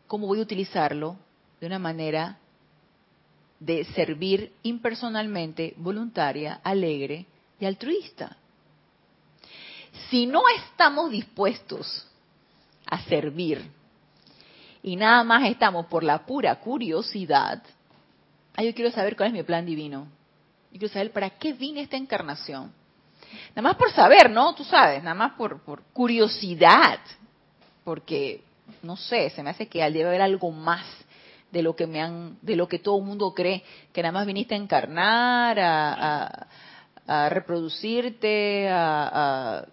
[0.06, 1.16] ¿cómo voy a utilizarlo
[1.60, 2.38] de una manera
[3.60, 7.26] de servir impersonalmente, voluntaria, alegre
[7.60, 8.36] y altruista?
[10.08, 12.08] Si no estamos dispuestos
[12.86, 13.62] a servir,
[14.82, 17.62] y nada más estamos por la pura curiosidad,
[18.56, 20.08] ah, yo quiero saber cuál es mi plan divino.
[20.72, 22.72] Yo quiero saber para qué vine esta encarnación.
[23.50, 24.54] Nada más por saber, ¿no?
[24.54, 26.98] Tú sabes, nada más por, por curiosidad.
[27.84, 28.42] Porque,
[28.82, 30.84] no sé, se me hace que debe haber algo más
[31.50, 34.26] de lo que me han, de lo que todo el mundo cree, que nada más
[34.26, 36.46] viniste a encarnar, a,
[37.06, 39.66] a, reproducirte, a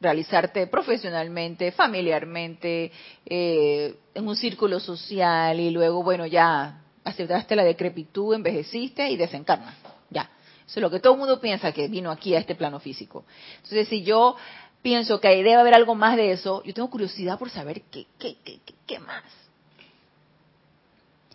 [0.00, 2.92] realizarte profesionalmente, familiarmente,
[3.26, 9.74] eh, en un círculo social y luego, bueno, ya aceptaste la decrepitud, envejeciste y desencarnas.
[10.10, 10.30] Ya.
[10.66, 13.24] Eso es lo que todo el mundo piensa que vino aquí a este plano físico.
[13.56, 14.36] Entonces, si yo
[14.82, 18.36] pienso que debe haber algo más de eso, yo tengo curiosidad por saber qué, qué,
[18.44, 19.24] qué, qué más.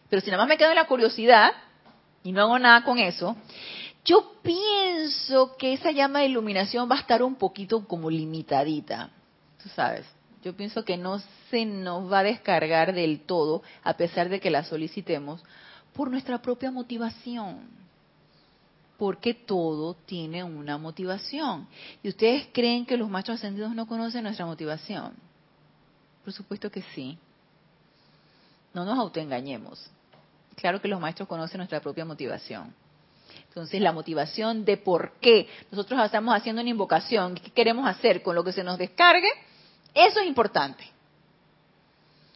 [0.10, 1.52] Pero si nada más me quedo en la curiosidad
[2.24, 3.36] y no hago nada con eso,
[4.04, 9.12] yo pienso que esa llama de iluminación va a estar un poquito como limitadita,
[9.62, 10.06] tú sabes.
[10.44, 14.50] Yo pienso que no se nos va a descargar del todo, a pesar de que
[14.50, 15.44] la solicitemos,
[15.94, 17.60] por nuestra propia motivación.
[18.98, 21.68] Porque todo tiene una motivación.
[22.04, 25.14] ¿Y ustedes creen que los machos ascendidos no conocen nuestra motivación?
[26.24, 27.18] Por supuesto que sí.
[28.74, 29.90] No nos autoengañemos.
[30.56, 32.74] Claro que los maestros conocen nuestra propia motivación.
[33.48, 38.36] Entonces, la motivación de por qué nosotros estamos haciendo una invocación, qué queremos hacer con
[38.36, 39.28] lo que se nos descargue,
[39.94, 40.84] eso es importante.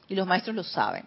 [0.08, 1.06] Y los maestros lo saben.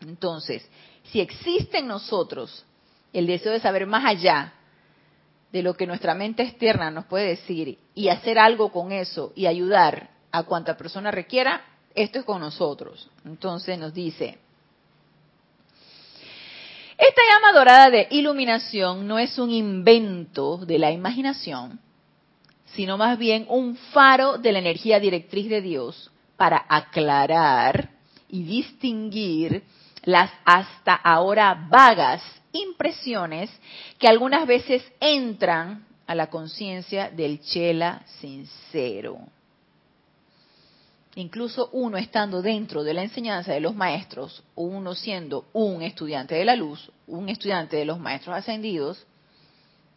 [0.00, 0.68] Entonces,
[1.04, 2.64] si existe en nosotros
[3.12, 4.54] el deseo de saber más allá
[5.52, 9.46] de lo que nuestra mente externa nos puede decir y hacer algo con eso y
[9.46, 11.62] ayudar a cuanta persona requiera,
[11.94, 13.10] esto es con nosotros.
[13.24, 14.38] Entonces nos dice,
[16.96, 21.80] esta llama dorada de iluminación no es un invento de la imaginación,
[22.74, 27.90] sino más bien un faro de la energía directriz de Dios para aclarar
[28.28, 29.62] y distinguir
[30.04, 33.50] las hasta ahora vagas impresiones
[33.98, 39.18] que algunas veces entran a la conciencia del chela sincero.
[41.14, 46.34] Incluso uno estando dentro de la enseñanza de los maestros, o uno siendo un estudiante
[46.34, 49.06] de la luz, un estudiante de los maestros ascendidos,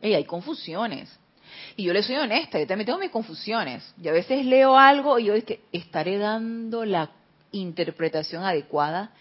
[0.01, 1.09] y hay confusiones.
[1.77, 3.93] Y yo le soy honesta, yo también tengo mis confusiones.
[4.01, 7.11] Y a veces leo algo y yo es que estaré dando la
[7.51, 9.11] interpretación adecuada.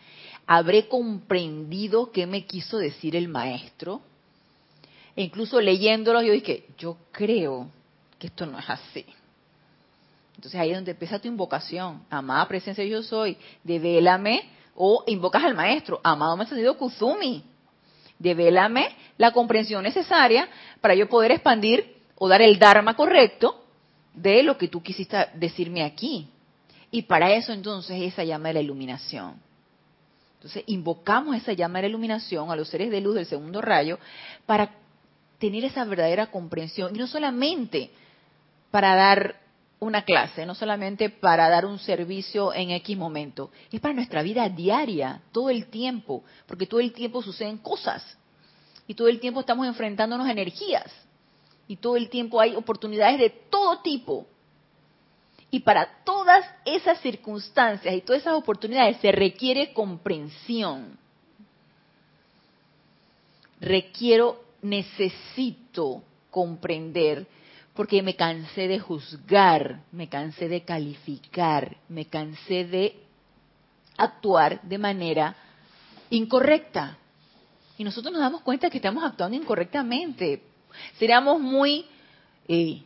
[0.47, 4.03] ¿Habré comprendido qué me quiso decir el maestro?
[5.17, 7.69] E incluso leyéndolo yo dije, yo creo
[8.19, 9.05] que esto no es así.
[10.37, 12.05] Entonces ahí es donde empieza tu invocación.
[12.11, 17.45] Amada presencia yo soy, devélame o invocas al maestro, amado maestro Kuzumi.
[18.19, 20.49] Devélame la comprensión necesaria
[20.81, 23.65] para yo poder expandir o dar el dharma correcto
[24.15, 26.29] de lo que tú quisiste decirme aquí.
[26.91, 29.35] Y para eso entonces esa llama de la iluminación.
[30.37, 33.99] Entonces invocamos esa llama de la iluminación a los seres de luz del segundo rayo
[34.47, 34.71] para
[35.39, 36.95] tener esa verdadera comprensión.
[36.95, 37.91] Y no solamente
[38.71, 39.41] para dar
[39.81, 44.49] una clase, no solamente para dar un servicio en X momento, es para nuestra vida
[44.49, 48.17] diaria, todo el tiempo, porque todo el tiempo suceden cosas
[48.87, 50.91] y todo el tiempo estamos enfrentándonos a energías
[51.67, 54.27] y todo el tiempo hay oportunidades de todo tipo.
[55.51, 60.99] Y para todas esas circunstancias y todas esas oportunidades se requiere comprensión.
[63.61, 67.27] Requiero, necesito comprender
[67.75, 73.01] porque me cansé de juzgar, me cansé de calificar, me cansé de
[73.97, 75.37] actuar de manera
[76.11, 76.99] incorrecta.
[77.77, 80.43] Y nosotros nos damos cuenta que estamos actuando incorrectamente.
[80.99, 81.87] Seríamos muy,
[82.49, 82.83] eh,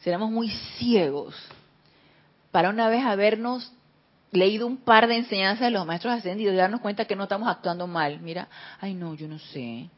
[0.00, 1.34] seríamos muy ciegos
[2.50, 3.72] para una vez habernos
[4.30, 7.48] leído un par de enseñanzas de los maestros ascendidos y darnos cuenta que no estamos
[7.48, 8.20] actuando mal.
[8.20, 8.48] Mira,
[8.80, 9.88] ay no, yo no sé,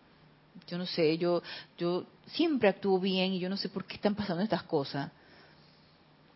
[0.67, 1.43] yo no sé, yo,
[1.79, 5.11] yo siempre actúo bien y yo no sé por qué están pasando estas cosas.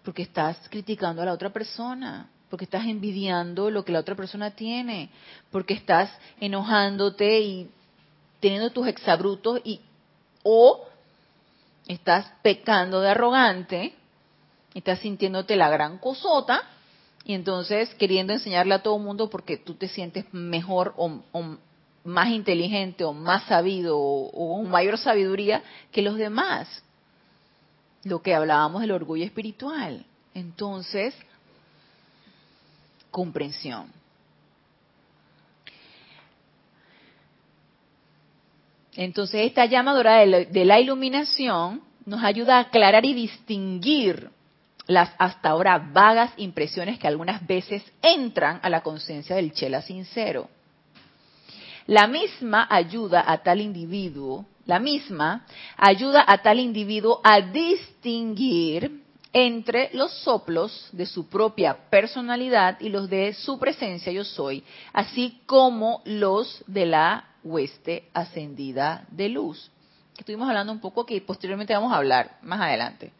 [0.02, 4.52] Porque estás criticando a la otra persona, porque estás envidiando lo que la otra persona
[4.52, 5.10] tiene,
[5.50, 7.70] porque estás enojándote y
[8.40, 9.80] teniendo tus exabrutos y
[10.50, 10.82] o
[11.88, 13.92] estás pecando de arrogante,
[14.72, 16.62] estás sintiéndote la gran cosota
[17.22, 21.20] y entonces queriendo enseñarle a todo el mundo porque tú te sientes mejor o,
[22.02, 26.82] más inteligente o más sabido o, mayor sabiduría que los demás.
[28.04, 30.06] Lo que hablábamos del orgullo espiritual.
[30.32, 31.14] Entonces,
[33.10, 33.97] comprensión.
[38.98, 44.28] Entonces, esta llamadora de la iluminación nos ayuda a aclarar y distinguir
[44.88, 50.48] las hasta ahora vagas impresiones que algunas veces entran a la conciencia del chela sincero.
[51.86, 55.46] La misma ayuda a tal individuo, la misma
[55.76, 63.08] ayuda a tal individuo a distinguir entre los soplos de su propia personalidad y los
[63.08, 69.70] de su presencia yo soy, así como los de la hueste ascendida de luz.
[70.18, 73.12] Estuvimos hablando un poco que posteriormente vamos a hablar más adelante.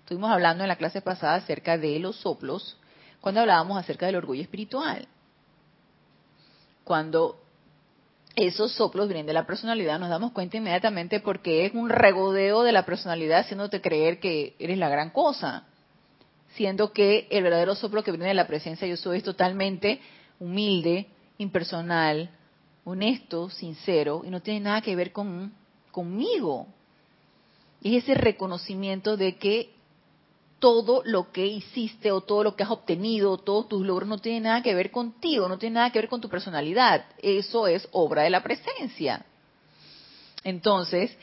[0.00, 2.76] Estuvimos hablando en la clase pasada acerca de los soplos,
[3.20, 5.06] cuando hablábamos acerca del orgullo espiritual.
[6.82, 7.38] Cuando
[8.34, 12.72] esos soplos vienen de la personalidad, nos damos cuenta inmediatamente porque es un regodeo de
[12.72, 15.64] la personalidad haciéndote creer que eres la gran cosa.
[16.56, 20.00] siendo que el verdadero soplo que viene de la presencia yo soy es totalmente
[20.40, 21.06] humilde,
[21.38, 22.30] impersonal,
[22.84, 25.52] honesto, sincero y no tiene nada que ver con
[25.90, 26.66] conmigo.
[27.82, 29.70] Es ese reconocimiento de que
[30.58, 34.40] todo lo que hiciste o todo lo que has obtenido, todos tus logros no tiene
[34.40, 37.06] nada que ver contigo, no tiene nada que ver con tu personalidad.
[37.22, 39.24] Eso es obra de la presencia.
[40.44, 41.16] Entonces,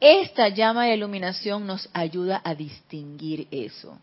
[0.00, 3.98] esta llama de iluminación nos ayuda a distinguir eso.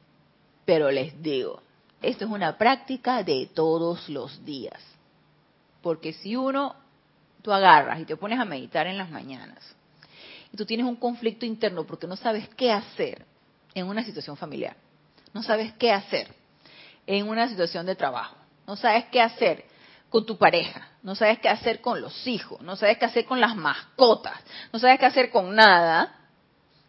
[0.66, 1.62] Pero les digo,
[2.02, 4.80] esto es una práctica de todos los días.
[5.82, 6.76] Porque si uno,
[7.42, 9.76] tú agarras y te pones a meditar en las mañanas,
[10.52, 13.26] y tú tienes un conflicto interno porque no sabes qué hacer
[13.74, 14.76] en una situación familiar,
[15.34, 16.28] no sabes qué hacer
[17.06, 18.36] en una situación de trabajo,
[18.68, 19.66] no sabes qué hacer
[20.10, 23.40] con tu pareja, no sabes qué hacer con los hijos, no sabes qué hacer con
[23.40, 24.40] las mascotas,
[24.74, 26.16] no sabes qué hacer con nada,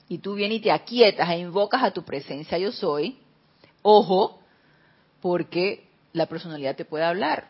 [0.09, 3.18] y tú vienes y te aquietas e invocas a tu presencia yo soy,
[3.82, 4.41] Ojo,
[5.20, 7.49] porque la personalidad te puede hablar.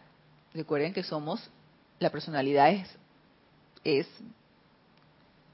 [0.55, 1.40] Recuerden que somos,
[1.98, 2.88] la personalidad es,
[3.84, 4.07] es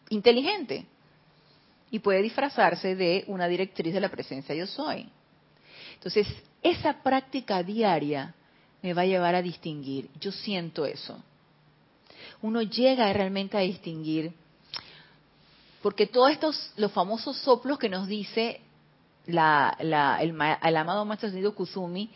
[0.08, 0.86] inteligente
[1.90, 5.08] y puede disfrazarse de una directriz de la presencia yo soy.
[5.94, 6.26] Entonces,
[6.62, 8.34] esa práctica diaria
[8.82, 10.10] me va a llevar a distinguir.
[10.20, 11.22] Yo siento eso.
[12.42, 14.32] Uno llega realmente a distinguir,
[15.82, 18.60] porque todos estos, los famosos soplos que nos dice
[19.26, 22.10] la, la, el, el, amado Maestro Ascendido Kusumi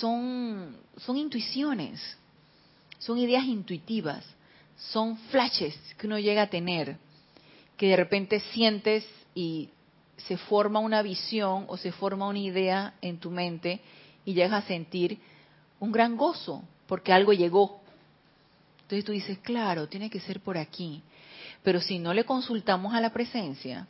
[0.00, 2.00] son, son intuiciones,
[2.98, 4.24] son ideas intuitivas,
[4.76, 6.96] son flashes que uno llega a tener,
[7.76, 9.70] que de repente sientes y
[10.16, 13.80] se forma una visión o se forma una idea en tu mente
[14.24, 15.18] y llegas a sentir
[15.80, 17.80] un gran gozo porque algo llegó.
[18.82, 21.02] Entonces tú dices, claro, tiene que ser por aquí.
[21.62, 23.86] Pero si no le consultamos a la presencia,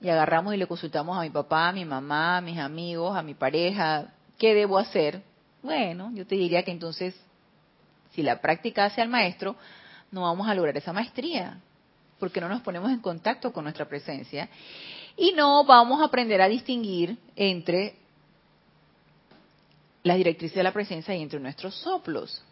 [0.00, 3.22] y agarramos y le consultamos a mi papá, a mi mamá, a mis amigos, a
[3.22, 5.22] mi pareja, ¿qué debo hacer?
[5.62, 7.14] Bueno, yo te diría que entonces,
[8.12, 9.56] si la práctica hace al maestro,
[10.10, 11.60] no vamos a lograr esa maestría,
[12.18, 14.48] porque no nos ponemos en contacto con nuestra presencia
[15.16, 17.96] y no vamos a aprender a distinguir entre
[20.02, 22.42] las directrices de la presencia y entre nuestros soplos.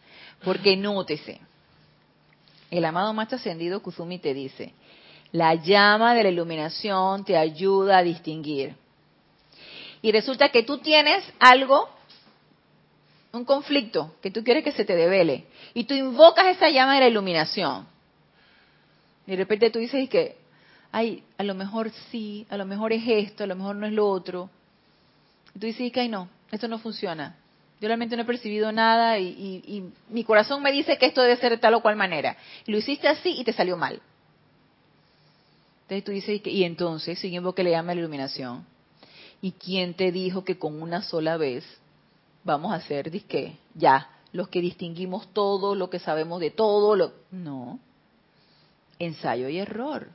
[0.42, 1.40] Porque nótese,
[2.70, 4.72] el amado Maestro Ascendido Kuzumi te dice,
[5.30, 8.74] la llama de la iluminación te ayuda a distinguir.
[10.02, 11.88] Y resulta que tú tienes algo,
[13.32, 15.44] un conflicto, que tú quieres que se te devele.
[15.74, 17.86] Y tú invocas esa llama de la iluminación.
[19.26, 20.36] Y de repente tú dices que,
[20.90, 23.92] ay, a lo mejor sí, a lo mejor es esto, a lo mejor no es
[23.92, 24.50] lo otro.
[25.54, 27.36] Y tú dices que, ay, no, esto no funciona.
[27.80, 29.26] Yo realmente no he percibido nada y,
[29.66, 32.36] y mi corazón me dice que esto debe ser de tal o cual manera.
[32.66, 34.00] Lo hiciste así y te salió mal.
[35.82, 38.64] Entonces tú dices, y entonces, seguimos que le llama la iluminación.
[39.42, 41.64] ¿Y quién te dijo que con una sola vez
[42.44, 47.12] vamos a hacer, disque, ya, los que distinguimos todo, lo que sabemos de todo, lo...
[47.30, 47.78] no,
[48.98, 50.10] ensayo y error.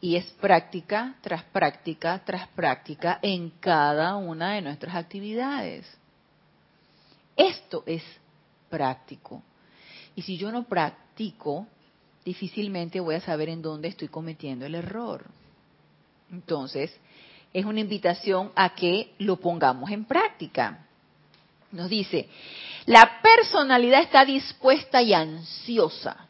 [0.00, 5.86] Y es práctica tras práctica tras práctica en cada una de nuestras actividades.
[7.36, 8.02] Esto es
[8.68, 9.42] práctico.
[10.14, 11.66] Y si yo no practico,
[12.24, 15.24] difícilmente voy a saber en dónde estoy cometiendo el error.
[16.30, 16.92] Entonces,
[17.52, 20.86] es una invitación a que lo pongamos en práctica.
[21.70, 22.28] Nos dice,
[22.86, 26.28] la personalidad está dispuesta y ansiosa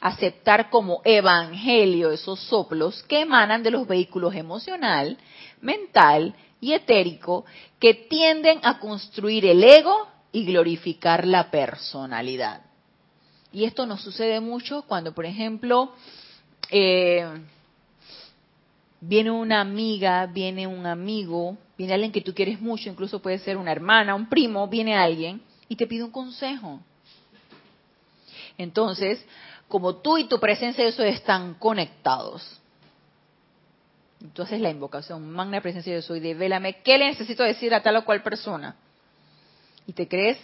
[0.00, 5.16] a aceptar como evangelio esos soplos que emanan de los vehículos emocional,
[5.60, 7.44] mental y etérico
[7.78, 12.62] que tienden a construir el ego y glorificar la personalidad.
[13.52, 15.92] Y esto nos sucede mucho cuando, por ejemplo,
[16.70, 17.24] eh,
[19.06, 23.56] viene una amiga, viene un amigo, viene alguien que tú quieres mucho, incluso puede ser
[23.56, 26.80] una hermana, un primo, viene alguien y te pide un consejo.
[28.56, 29.24] Entonces,
[29.68, 32.60] como tú y tu presencia de eso están conectados,
[34.22, 38.04] entonces la invocación, magna presencia de soy, devélame, ¿qué le necesito decir a tal o
[38.04, 38.76] cual persona?
[39.86, 40.38] Y te crees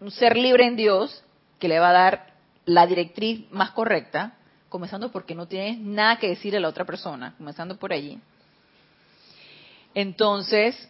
[0.00, 1.22] un ser libre en Dios
[1.60, 4.36] que le va a dar la directriz más correcta,
[4.74, 8.20] comenzando porque no tienes nada que decir a la otra persona, comenzando por allí.
[9.94, 10.88] Entonces,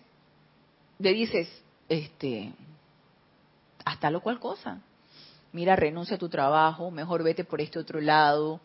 [0.99, 1.51] le dices,
[1.91, 2.55] este,
[3.85, 4.81] hasta lo cual cosa.
[5.53, 8.59] Mira, renuncia a tu trabajo, mejor vete por este otro lado.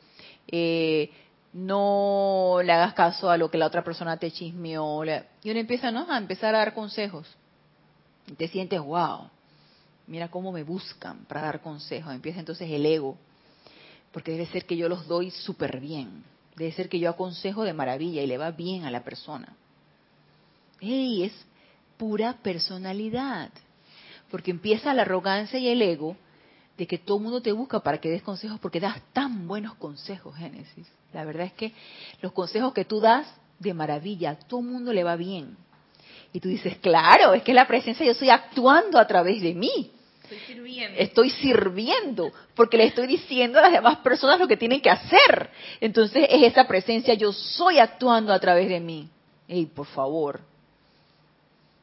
[0.47, 1.11] Eh,
[1.51, 5.03] no le hagas caso a lo que la otra persona te chismeó.
[5.43, 6.09] Y uno empieza ¿no?
[6.09, 7.27] a empezar a dar consejos.
[8.25, 9.29] Y te sientes, wow,
[10.07, 12.13] mira cómo me buscan para dar consejos.
[12.13, 13.17] Empieza entonces el ego,
[14.11, 16.23] porque debe ser que yo los doy súper bien,
[16.55, 19.55] debe ser que yo aconsejo de maravilla y le va bien a la persona.
[20.81, 21.23] ¡Ey!
[21.23, 21.33] Es
[21.97, 23.51] pura personalidad.
[24.31, 26.15] Porque empieza la arrogancia y el ego
[26.77, 29.75] de que todo el mundo te busca para que des consejos, porque das tan buenos
[29.75, 30.87] consejos, Génesis.
[31.11, 31.73] La verdad es que
[32.21, 33.27] los consejos que tú das,
[33.59, 35.57] de maravilla, a todo el mundo le va bien.
[36.31, 39.91] Y tú dices, claro, es que la presencia yo estoy actuando a través de mí.
[40.97, 42.31] Estoy sirviendo.
[42.55, 45.49] Porque le estoy diciendo a las demás personas lo que tienen que hacer.
[45.81, 49.09] Entonces es esa presencia, yo soy actuando a través de mí.
[49.47, 50.41] Ey, por favor,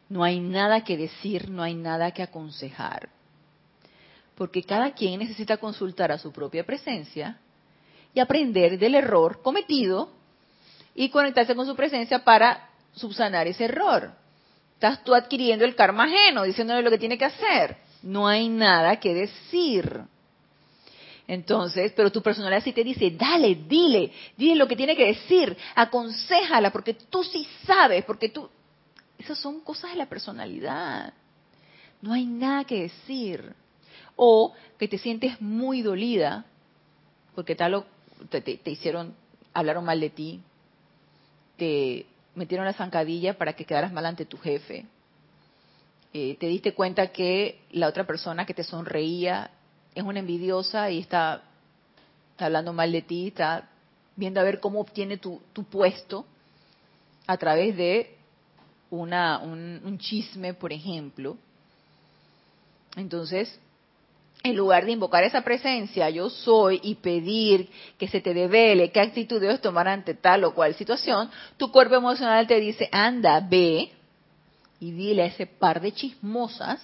[0.09, 3.09] no hay nada que decir, no hay nada que aconsejar.
[4.37, 7.39] Porque cada quien necesita consultar a su propia presencia
[8.15, 10.11] y aprender del error cometido
[10.95, 14.13] y conectarse con su presencia para subsanar ese error.
[14.75, 17.77] Estás tú adquiriendo el karma ajeno, diciéndole lo que tiene que hacer.
[18.07, 20.01] No hay nada que decir.
[21.27, 25.57] Entonces, pero tu personalidad sí te dice, dale, dile, dile lo que tiene que decir,
[25.75, 28.49] aconsejala, porque tú sí sabes, porque tú...
[29.19, 31.15] Esas son cosas de la personalidad.
[32.01, 33.55] No hay nada que decir.
[34.15, 36.45] O que te sientes muy dolida,
[37.35, 37.87] porque tal
[38.31, 39.17] te, te hicieron,
[39.53, 40.41] hablaron mal de ti,
[41.57, 44.87] te metieron la zancadilla para que quedaras mal ante tu jefe.
[46.19, 49.51] Eh, te diste cuenta que la otra persona que te sonreía
[49.95, 51.43] es una envidiosa y está,
[52.39, 53.69] hablando mal de ti, está
[54.17, 56.25] viendo a ver cómo obtiene tu, tu puesto
[57.27, 58.17] a través de
[58.89, 61.37] una, un, chisme, por ejemplo.
[62.97, 63.61] Entonces,
[64.43, 69.01] en lugar de invocar esa presencia, yo soy, y pedir que se te devele qué
[69.01, 73.93] actitud debes tomar ante tal o cual situación, tu cuerpo emocional te dice, anda, ve
[74.81, 76.81] y dile a ese par de chismosas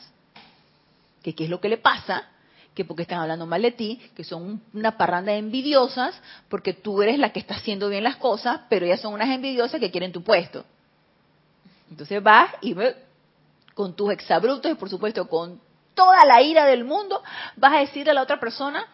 [1.22, 2.28] que qué es lo que le pasa,
[2.74, 7.02] que porque están hablando mal de ti, que son una parranda de envidiosas, porque tú
[7.02, 10.12] eres la que está haciendo bien las cosas, pero ellas son unas envidiosas que quieren
[10.12, 10.64] tu puesto.
[11.90, 12.74] Entonces vas y
[13.74, 15.60] con tus exabruptos y por supuesto con
[15.94, 17.22] toda la ira del mundo,
[17.56, 18.86] vas a decirle a la otra persona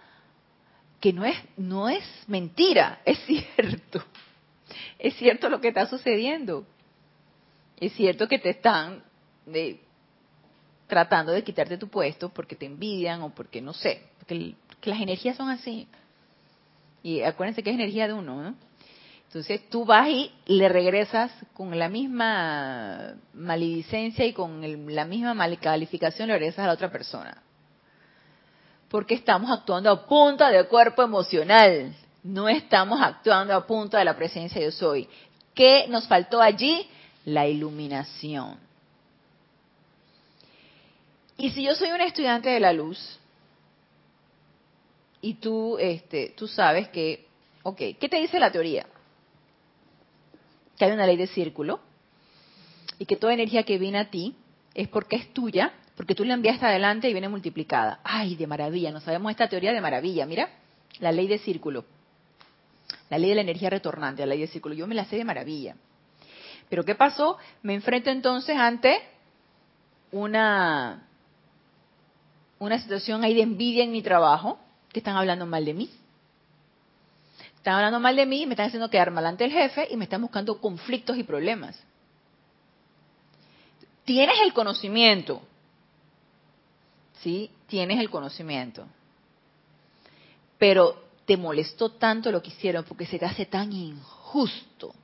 [1.00, 4.02] que no es, no es mentira, es cierto.
[4.98, 6.66] Es cierto lo que está sucediendo.
[7.80, 9.02] Es cierto que te están
[10.86, 14.54] tratando de quitarte tu puesto porque te envidian o porque no sé, porque
[14.84, 15.86] las energías son así.
[17.02, 18.54] Y acuérdense que es energía de uno, ¿no?
[19.26, 26.28] Entonces tú vas y le regresas con la misma maledicencia y con la misma malcalificación,
[26.28, 27.42] le regresas a la otra persona.
[28.88, 34.16] Porque estamos actuando a punta de cuerpo emocional, no estamos actuando a punta de la
[34.16, 35.08] presencia de yo soy.
[35.54, 36.88] ¿Qué nos faltó allí?
[37.28, 38.58] La iluminación.
[41.36, 43.18] Y si yo soy un estudiante de la luz
[45.20, 47.26] y tú, este, tú sabes que,
[47.62, 48.86] ok, ¿qué te dice la teoría?
[50.78, 51.80] que hay una ley de círculo
[52.98, 54.36] y que toda energía que viene a ti
[54.74, 58.00] es porque es tuya, porque tú la enviaste adelante y viene multiplicada.
[58.04, 58.92] ¡Ay, de maravilla!
[58.92, 60.24] No sabemos esta teoría de maravilla.
[60.24, 60.48] Mira,
[61.00, 61.84] la ley de círculo.
[63.10, 64.74] La ley de la energía retornante, la ley de círculo.
[64.74, 65.74] Yo me la sé de maravilla.
[66.68, 67.38] Pero ¿qué pasó?
[67.62, 69.00] Me enfrento entonces ante
[70.12, 71.06] una,
[72.58, 74.58] una situación ahí de envidia en mi trabajo,
[74.92, 75.90] que están hablando mal de mí
[77.68, 80.04] están hablando mal de mí, me están haciendo quedar mal ante el jefe y me
[80.04, 81.78] están buscando conflictos y problemas.
[84.06, 85.42] Tienes el conocimiento,
[87.20, 87.50] ¿sí?
[87.66, 88.86] Tienes el conocimiento.
[90.56, 94.94] Pero te molestó tanto lo que hicieron porque se te hace tan injusto.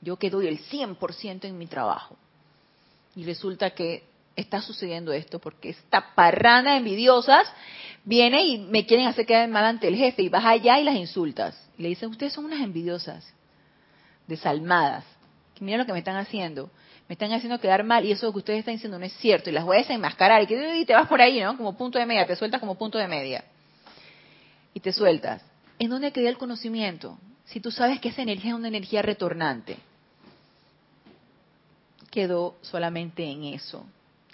[0.00, 2.16] Yo que doy el 100% en mi trabajo.
[3.16, 4.04] Y resulta que
[4.36, 7.52] está sucediendo esto porque esta parrana de envidiosas
[8.04, 10.94] viene y me quieren hacer quedar mal ante el jefe y vas allá y las
[10.94, 11.60] insultas.
[11.76, 13.32] Y le dicen, ustedes son unas envidiosas,
[14.26, 15.04] desalmadas.
[15.60, 16.70] Mira lo que me están haciendo.
[17.08, 19.50] Me están haciendo quedar mal y eso que ustedes están diciendo no es cierto.
[19.50, 21.56] Y las voy a desenmascarar y, que, te vas por ahí, ¿no?
[21.56, 23.44] Como punto de media, te sueltas como punto de media.
[24.74, 25.42] Y te sueltas.
[25.78, 27.18] ¿En dónde queda el conocimiento?
[27.46, 29.78] Si tú sabes que esa energía es una energía retornante.
[32.10, 33.84] Quedó solamente en eso,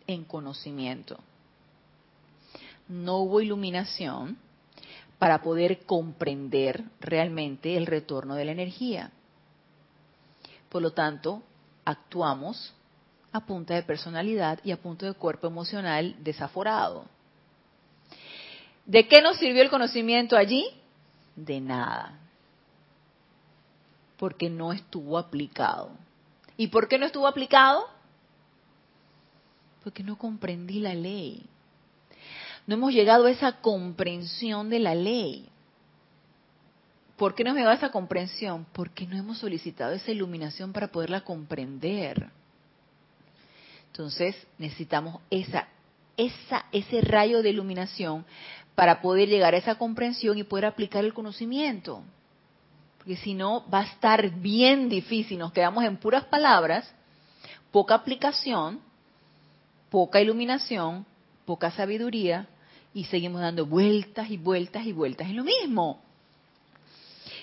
[0.06, 1.18] en conocimiento
[2.88, 4.36] no hubo iluminación
[5.18, 9.10] para poder comprender realmente el retorno de la energía.
[10.68, 11.42] Por lo tanto,
[11.84, 12.74] actuamos
[13.32, 17.06] a punta de personalidad y a punta de cuerpo emocional desaforado.
[18.84, 20.66] ¿De qué nos sirvió el conocimiento allí?
[21.34, 22.18] De nada.
[24.18, 25.90] Porque no estuvo aplicado.
[26.56, 27.88] ¿Y por qué no estuvo aplicado?
[29.82, 31.48] Porque no comprendí la ley
[32.66, 35.48] no hemos llegado a esa comprensión de la ley.
[37.16, 38.66] ¿Por qué no hemos llegado a esa comprensión?
[38.72, 42.30] Porque no hemos solicitado esa iluminación para poderla comprender.
[43.88, 45.68] Entonces necesitamos esa,
[46.16, 48.24] esa, ese rayo de iluminación
[48.74, 52.02] para poder llegar a esa comprensión y poder aplicar el conocimiento.
[53.04, 55.38] Porque si no, va a estar bien difícil.
[55.38, 56.90] Nos quedamos en puras palabras,
[57.70, 58.80] poca aplicación,
[59.90, 61.04] poca iluminación,
[61.44, 62.46] poca sabiduría
[62.94, 66.00] y seguimos dando vueltas y vueltas y vueltas en lo mismo.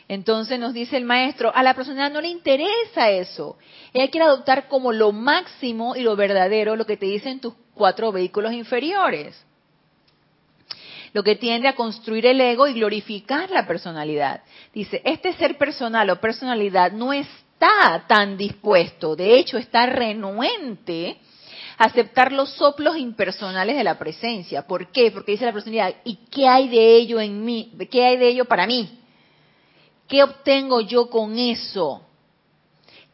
[0.08, 3.58] Entonces nos dice el maestro, a la personalidad no le interesa eso.
[3.94, 8.12] Ella quiere adoptar como lo máximo y lo verdadero lo que te dicen tus cuatro
[8.12, 9.46] vehículos inferiores.
[11.14, 14.42] Lo que tiende a construir el ego y glorificar la personalidad.
[14.74, 21.18] Dice, este ser personal o personalidad no está tan dispuesto, de hecho está renuente
[21.78, 24.66] a aceptar los soplos impersonales de la presencia.
[24.66, 25.12] ¿Por qué?
[25.12, 27.74] Porque dice la personalidad, ¿y qué hay de ello en mí?
[27.90, 29.00] ¿Qué hay de ello para mí?
[30.08, 32.02] ¿Qué obtengo yo con eso?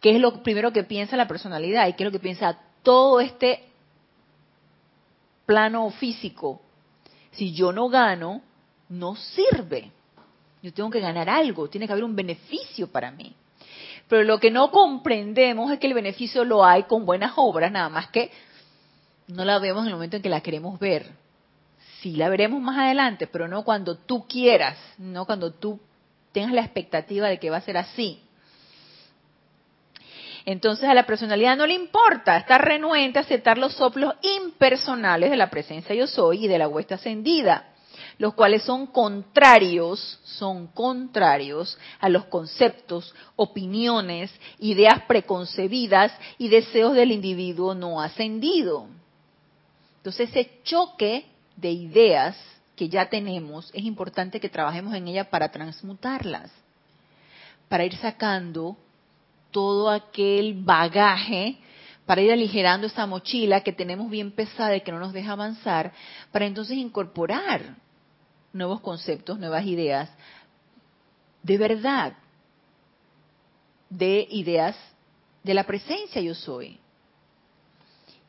[0.02, 3.20] ¿Qué es lo primero que piensa la personalidad y qué es lo que piensa todo
[3.20, 3.64] este
[5.46, 6.62] plano físico?
[7.38, 8.42] Si yo no gano,
[8.90, 9.92] no sirve.
[10.62, 13.34] Yo tengo que ganar algo, tiene que haber un beneficio para mí.
[14.08, 17.90] Pero lo que no comprendemos es que el beneficio lo hay con buenas obras, nada
[17.90, 18.32] más que
[19.28, 21.12] no la vemos en el momento en que la queremos ver.
[22.02, 25.80] Sí la veremos más adelante, pero no cuando tú quieras, no cuando tú
[26.32, 28.22] tengas la expectativa de que va a ser así.
[30.48, 35.36] Entonces a la personalidad no le importa, está renuente a aceptar los soplos impersonales de
[35.36, 37.74] la presencia yo soy y de la huesta ascendida,
[38.18, 47.12] los cuales son contrarios, son contrarios a los conceptos, opiniones, ideas preconcebidas y deseos del
[47.12, 48.88] individuo no ascendido.
[49.98, 51.26] Entonces ese choque
[51.58, 52.38] de ideas
[52.78, 56.50] que ya tenemos, es importante que trabajemos en ella para transmutarlas,
[57.68, 58.78] para ir sacando
[59.52, 61.58] todo aquel bagaje,
[62.06, 65.92] para ir aligerando esa mochila que tenemos bien pesada y que no nos deja avanzar,
[66.32, 67.76] para entonces incorporar
[68.54, 70.10] nuevos conceptos, nuevas ideas,
[71.44, 72.14] de verdad,
[73.90, 74.76] de ideas
[75.44, 76.80] de la presencia yo soy,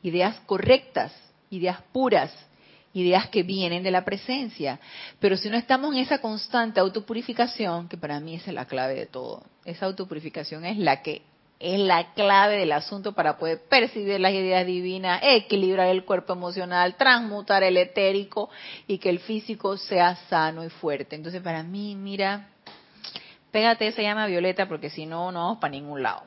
[0.01, 1.13] ideas correctas,
[1.49, 2.33] ideas puras,
[2.93, 4.79] ideas que vienen de la presencia.
[5.19, 9.05] Pero si no estamos en esa constante autopurificación, que para mí es la clave de
[9.05, 11.21] todo, esa autopurificación es la que
[11.59, 16.95] es la clave del asunto para poder percibir las ideas divinas, equilibrar el cuerpo emocional,
[16.95, 18.49] transmutar el etérico
[18.87, 21.17] y que el físico sea sano y fuerte.
[21.17, 22.47] Entonces, para mí, mira,
[23.51, 26.23] pégate esa llama violeta porque si no, no vamos para ningún lado.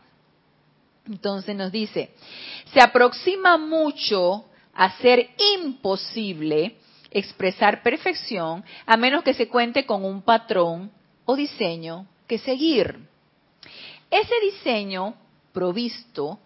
[1.07, 2.11] Entonces nos dice,
[2.73, 6.77] se aproxima mucho a ser imposible
[7.11, 10.91] expresar perfección a menos que se cuente con un patrón
[11.25, 13.12] o diseño que seguir.
[14.13, 15.15] Ese diseño
[15.55, 16.39] provisto,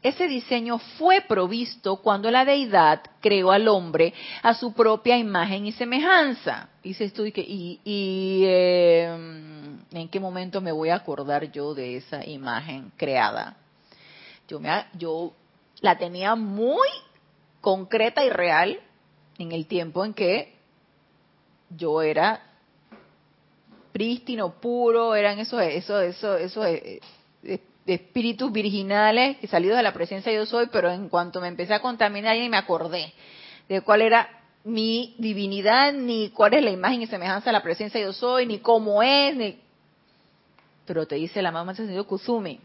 [0.00, 5.72] ese diseño fue provisto cuando la deidad creó al hombre a su propia imagen y
[5.72, 6.68] semejanza.
[6.80, 12.24] Dices tú, ¿y, y em, en qué momento me voy a acordar yo de esa
[12.24, 13.56] imagen creada?
[14.46, 15.32] Yo, me, yo
[15.80, 16.86] la tenía muy
[17.60, 18.78] concreta y real
[19.38, 20.54] en el tiempo en que
[21.68, 22.47] yo era
[23.98, 27.00] prístino, puro, eran esos, esos, esos, esos eh,
[27.42, 31.74] eh, espíritus virginales que salidos de la presencia yo soy, pero en cuanto me empecé
[31.74, 33.12] a contaminar y me acordé
[33.68, 34.28] de cuál era
[34.62, 38.60] mi divinidad, ni cuál es la imagen y semejanza de la presencia yo soy, ni
[38.60, 39.58] cómo es, ni...
[40.86, 42.60] Pero te dice la mamá sentido Kuzumi,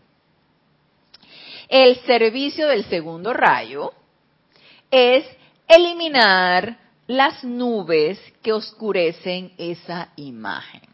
[1.67, 3.91] el servicio del segundo rayo
[4.91, 5.25] es
[5.67, 6.77] eliminar
[7.07, 10.92] las nubes que oscurecen esa imagen.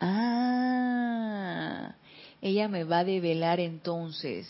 [0.00, 1.94] Ah,
[2.40, 4.48] ella me va a develar entonces,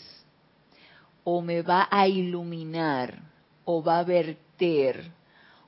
[1.23, 3.21] o me va a iluminar,
[3.65, 5.11] o va a verter,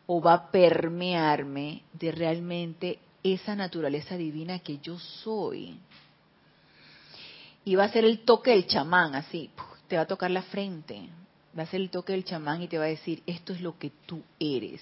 [0.06, 5.80] o va a permearme de realmente esa naturaleza divina que yo soy.
[7.64, 9.50] Y va a ser el toque del chamán, así,
[9.88, 11.10] te va a tocar la frente,
[11.58, 13.78] va a ser el toque del chamán y te va a decir, esto es lo
[13.78, 14.82] que tú eres.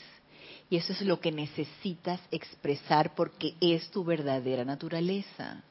[0.69, 5.63] Y eso es lo que necesitas expresar porque es tu verdadera naturaleza.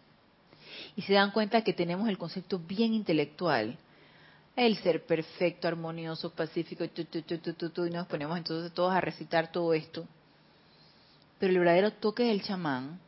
[0.96, 3.76] Y se dan cuenta que tenemos el concepto bien intelectual.
[4.56, 10.04] El ser perfecto, armonioso, pacífico, y nos ponemos entonces todos a recitar todo esto.
[11.38, 12.98] Pero el verdadero toque del chamán,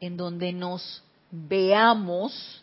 [0.00, 2.62] en donde nos veamos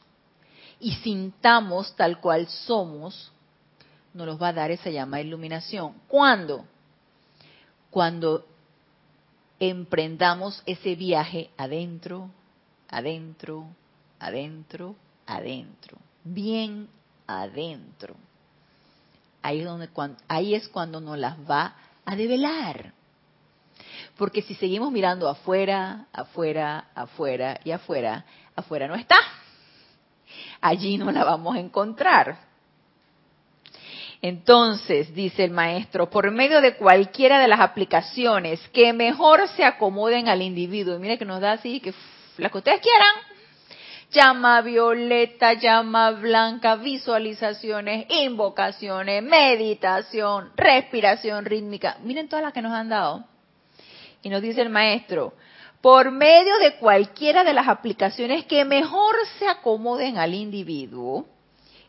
[0.79, 3.31] y sintamos tal cual somos,
[4.15, 5.93] nos los va a dar esa llama de iluminación.
[6.07, 6.65] ¿Cuándo?
[7.97, 8.45] Cuando
[9.59, 12.29] emprendamos ese viaje adentro,
[12.87, 13.69] adentro,
[14.19, 14.95] adentro,
[15.25, 16.89] adentro, bien
[17.25, 18.15] adentro.
[19.41, 19.89] ahí es, donde,
[20.27, 21.73] ahí es cuando nos las va
[22.05, 22.93] a develar.
[24.15, 28.23] Porque si seguimos mirando afuera, afuera, afuera y afuera,
[28.55, 29.17] afuera no está.
[30.61, 32.46] Allí no la vamos a encontrar.
[34.21, 40.27] Entonces, dice el maestro, por medio de cualquiera de las aplicaciones que mejor se acomoden
[40.27, 41.93] al individuo, y mire que nos da así, que
[42.37, 43.13] las que ustedes quieran,
[44.11, 51.97] llama violeta, llama blanca, visualizaciones, invocaciones, meditación, respiración rítmica.
[52.03, 53.25] Miren todas las que nos han dado.
[54.23, 55.33] Y nos dice el maestro,
[55.81, 61.27] por medio de cualquiera de las aplicaciones que mejor se acomoden al individuo,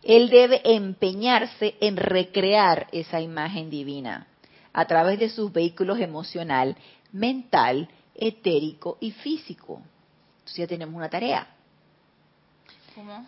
[0.03, 4.27] él debe empeñarse en recrear esa imagen divina
[4.73, 6.77] a través de sus vehículos emocional,
[7.13, 9.83] mental, etérico y físico.
[10.39, 11.47] Entonces ya tenemos una tarea.
[12.95, 13.27] ¿Cómo?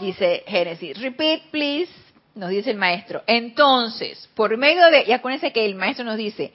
[0.00, 1.92] dice Génesis, repeat please,
[2.34, 3.22] nos dice el maestro.
[3.26, 6.52] Entonces, por medio de, y acuérdense que el maestro nos dice,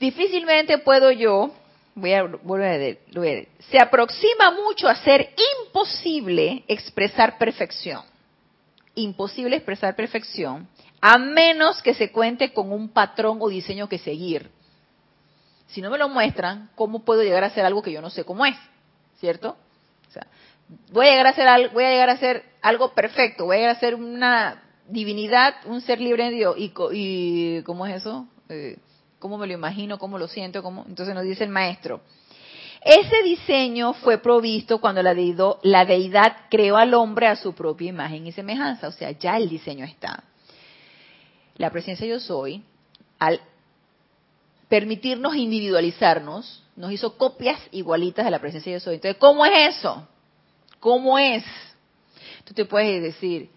[0.00, 1.52] difícilmente puedo yo
[1.94, 5.34] voy a volver a leer, se aproxima mucho a ser
[5.66, 8.02] imposible expresar perfección.
[8.94, 10.68] Imposible expresar perfección,
[11.00, 14.50] a menos que se cuente con un patrón o diseño que seguir.
[15.68, 18.24] Si no me lo muestran, ¿cómo puedo llegar a hacer algo que yo no sé
[18.24, 18.56] cómo es?
[19.18, 19.56] ¿Cierto?
[20.08, 20.26] O sea,
[20.92, 23.76] voy a llegar a hacer algo, voy a llegar a algo perfecto, voy a llegar
[23.76, 26.56] a ser una divinidad, un ser libre de Dios.
[26.58, 28.26] ¿Y, y cómo es eso?
[28.50, 28.76] Eh,
[29.22, 30.58] cómo me lo imagino, cómo lo siento,
[30.88, 32.00] entonces nos dice el maestro.
[32.84, 35.14] Ese diseño fue provisto cuando la,
[35.62, 39.48] la deidad creó al hombre a su propia imagen y semejanza, o sea, ya el
[39.48, 40.24] diseño está.
[41.56, 42.64] La presencia yo soy,
[43.20, 43.40] al
[44.68, 48.96] permitirnos individualizarnos, nos hizo copias igualitas de la presencia yo soy.
[48.96, 50.08] Entonces, ¿cómo es eso?
[50.80, 51.44] ¿Cómo es?
[52.44, 53.50] Tú te puedes decir,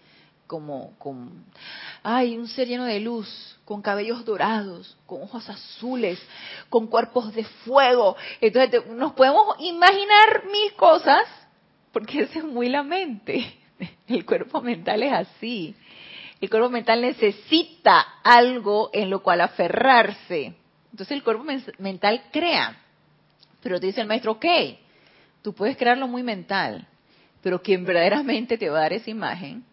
[0.46, 1.30] como, como,
[2.02, 6.20] ay, un ser lleno de luz, con cabellos dorados, con ojos azules,
[6.68, 8.16] con cuerpos de fuego.
[8.40, 11.24] Entonces nos podemos imaginar mil cosas,
[11.92, 13.54] porque esa es muy la mente.
[14.06, 15.74] El cuerpo mental es así.
[16.40, 20.54] El cuerpo mental necesita algo en lo cual aferrarse.
[20.90, 21.44] Entonces el cuerpo
[21.78, 22.78] mental crea.
[23.62, 24.46] Pero te dice el maestro, ok,
[25.42, 26.86] tú puedes crearlo muy mental,
[27.42, 29.64] pero quien verdaderamente te va a dar esa imagen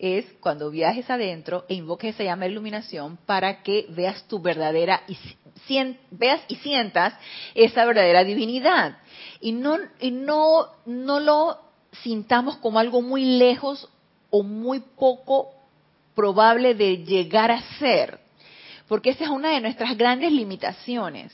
[0.00, 5.02] es cuando viajes adentro e invoques esa llama de iluminación para que veas tu verdadera
[5.06, 5.16] y
[6.10, 7.14] veas y sientas
[7.54, 8.98] esa verdadera divinidad
[9.40, 11.60] y no y no no lo
[12.02, 13.88] sintamos como algo muy lejos
[14.30, 15.52] o muy poco
[16.14, 18.18] probable de llegar a ser,
[18.88, 21.32] porque esa es una de nuestras grandes limitaciones.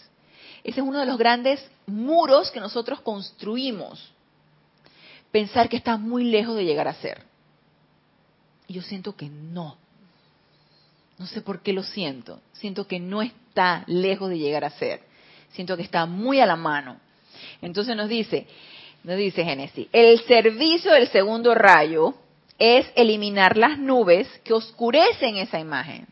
[0.62, 4.12] Ese es uno de los grandes muros que nosotros construimos.
[5.30, 7.22] Pensar que está muy lejos de llegar a ser.
[8.68, 9.76] Y yo siento que no.
[11.18, 12.40] No sé por qué lo siento.
[12.52, 15.00] Siento que no está lejos de llegar a ser.
[15.52, 16.98] Siento que está muy a la mano.
[17.62, 18.46] Entonces nos dice,
[19.04, 22.14] nos dice Génesis, el servicio del segundo rayo
[22.58, 26.06] es eliminar las nubes que oscurecen esa imagen.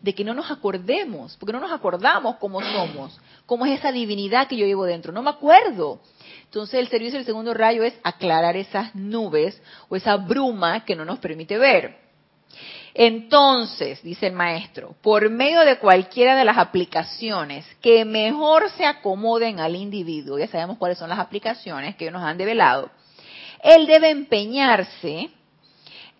[0.00, 4.48] De que no nos acordemos, porque no nos acordamos cómo somos, cómo es esa divinidad
[4.48, 5.12] que yo llevo dentro.
[5.12, 6.00] No me acuerdo.
[6.52, 11.02] Entonces el servicio del segundo rayo es aclarar esas nubes o esa bruma que no
[11.02, 11.96] nos permite ver.
[12.92, 19.60] Entonces, dice el maestro, por medio de cualquiera de las aplicaciones que mejor se acomoden
[19.60, 22.90] al individuo, ya sabemos cuáles son las aplicaciones que nos han develado,
[23.62, 25.30] él debe empeñarse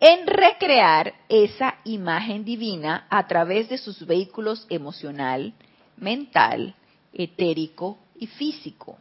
[0.01, 5.53] en recrear esa imagen divina a través de sus vehículos emocional,
[5.99, 6.75] mental,
[7.13, 8.97] etérico y físico.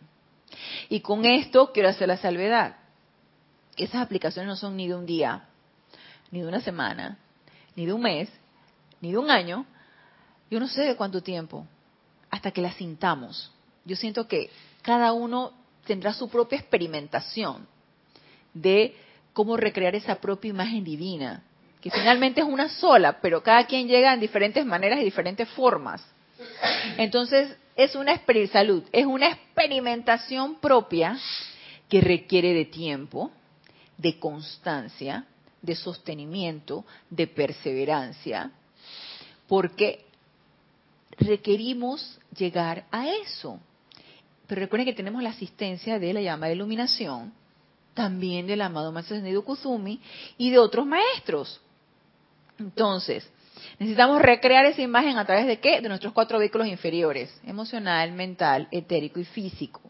[0.89, 2.77] Y con esto quiero hacer la salvedad.
[3.77, 5.45] Esas aplicaciones no son ni de un día,
[6.31, 7.17] ni de una semana,
[7.75, 8.29] ni de un mes,
[8.99, 9.65] ni de un año,
[10.49, 11.65] yo no sé de cuánto tiempo,
[12.29, 13.51] hasta que las sintamos.
[13.85, 14.49] Yo siento que
[14.81, 15.53] cada uno
[15.85, 17.67] tendrá su propia experimentación
[18.53, 18.95] de
[19.33, 21.43] cómo recrear esa propia imagen divina,
[21.79, 26.05] que finalmente es una sola, pero cada quien llega en diferentes maneras y diferentes formas.
[26.97, 28.21] Entonces, es una
[28.51, 31.17] salud, es una experimentación propia
[31.89, 33.31] que requiere de tiempo,
[33.97, 35.25] de constancia,
[35.61, 38.51] de sostenimiento, de perseverancia,
[39.47, 40.05] porque
[41.17, 43.59] requerimos llegar a eso.
[44.47, 47.33] Pero recuerden que tenemos la asistencia de la llama de iluminación,
[47.93, 49.99] también del amado Maestro Sendido Kuzumi
[50.37, 51.59] y de otros maestros.
[52.57, 53.29] Entonces,
[53.81, 55.81] Necesitamos recrear esa imagen a través de qué?
[55.81, 59.81] De nuestros cuatro vehículos inferiores, emocional, mental, etérico y físico.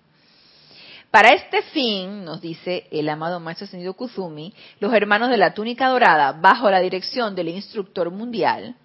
[1.11, 5.89] Para este fin, nos dice el amado Maestro Ascendido Kuzumi, los hermanos de la túnica
[5.89, 8.77] dorada, bajo la dirección del instructor mundial,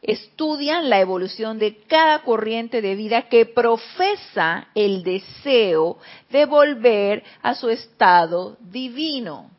[0.00, 5.98] estudian la evolución de cada corriente de vida que profesa el deseo
[6.30, 9.50] de volver a su estado divino.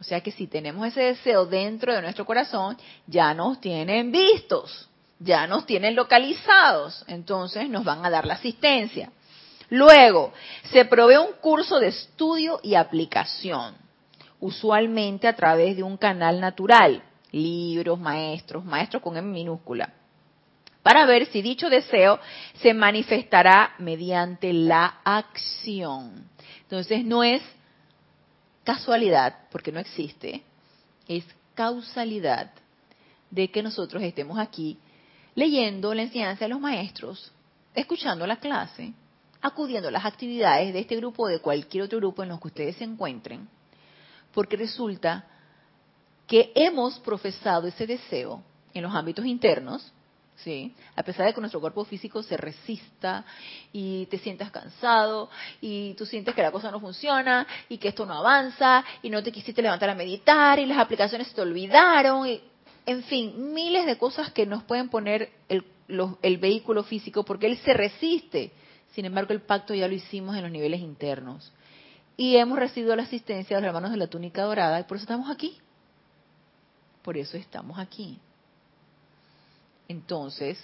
[0.00, 2.76] O sea que si tenemos ese deseo dentro de nuestro corazón,
[3.06, 4.88] ya nos tienen vistos,
[5.18, 9.10] ya nos tienen localizados, entonces nos van a dar la asistencia.
[9.70, 10.32] Luego,
[10.70, 13.74] se provee un curso de estudio y aplicación,
[14.40, 19.92] usualmente a través de un canal natural, libros, maestros, maestros con M minúscula,
[20.82, 22.18] para ver si dicho deseo
[22.62, 26.30] se manifestará mediante la acción.
[26.62, 27.42] Entonces no es
[28.68, 30.42] casualidad, porque no existe,
[31.06, 32.50] es causalidad
[33.30, 34.76] de que nosotros estemos aquí
[35.34, 37.32] leyendo la enseñanza de los maestros,
[37.74, 38.92] escuchando la clase,
[39.40, 42.48] acudiendo a las actividades de este grupo o de cualquier otro grupo en los que
[42.48, 43.48] ustedes se encuentren,
[44.34, 45.24] porque resulta
[46.26, 48.42] que hemos profesado ese deseo
[48.74, 49.94] en los ámbitos internos,
[50.44, 50.74] ¿sí?
[50.96, 53.24] A pesar de que nuestro cuerpo físico se resista
[53.72, 55.30] y te sientas cansado
[55.60, 59.22] y tú sientes que la cosa no funciona y que esto no avanza y no
[59.22, 62.40] te quisiste levantar a meditar y las aplicaciones te olvidaron y,
[62.86, 65.64] en fin, miles de cosas que nos pueden poner el,
[66.22, 68.52] el vehículo físico porque él se resiste.
[68.92, 71.52] Sin embargo, el pacto ya lo hicimos en los niveles internos.
[72.16, 75.04] Y hemos recibido la asistencia de los hermanos de la túnica dorada y por eso
[75.04, 75.58] estamos aquí
[77.08, 78.20] por eso estamos aquí.
[79.88, 80.58] Entonces,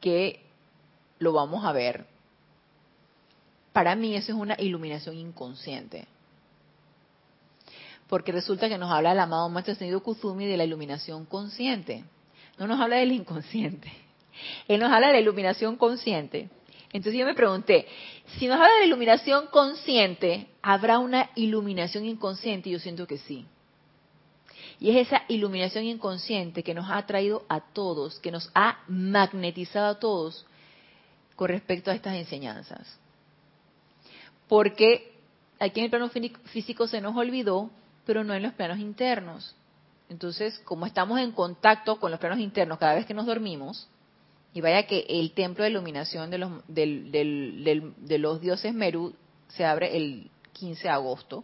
[0.00, 0.40] ¿qué
[1.18, 2.06] lo vamos a ver?
[3.72, 6.06] Para mí eso es una iluminación inconsciente.
[8.08, 12.04] Porque resulta que nos habla el amado Maestro Ascendido Kuzumi de la iluminación consciente.
[12.58, 13.92] No nos habla del inconsciente.
[14.68, 16.48] Él nos habla de la iluminación consciente.
[16.92, 17.88] Entonces yo me pregunté,
[18.38, 22.68] si nos habla de la iluminación consciente, ¿habrá una iluminación inconsciente?
[22.68, 23.46] Y yo siento que sí.
[24.80, 29.86] Y es esa iluminación inconsciente que nos ha traído a todos, que nos ha magnetizado
[29.86, 30.46] a todos
[31.36, 32.98] con respecto a estas enseñanzas.
[34.48, 35.12] Porque
[35.58, 36.10] aquí en el plano
[36.44, 37.70] físico se nos olvidó,
[38.04, 39.54] pero no en los planos internos.
[40.08, 43.88] Entonces, como estamos en contacto con los planos internos cada vez que nos dormimos,
[44.52, 46.38] y vaya que el templo de iluminación de
[48.18, 49.12] los, dioses Meru
[49.48, 51.42] se abre el 15 de agosto,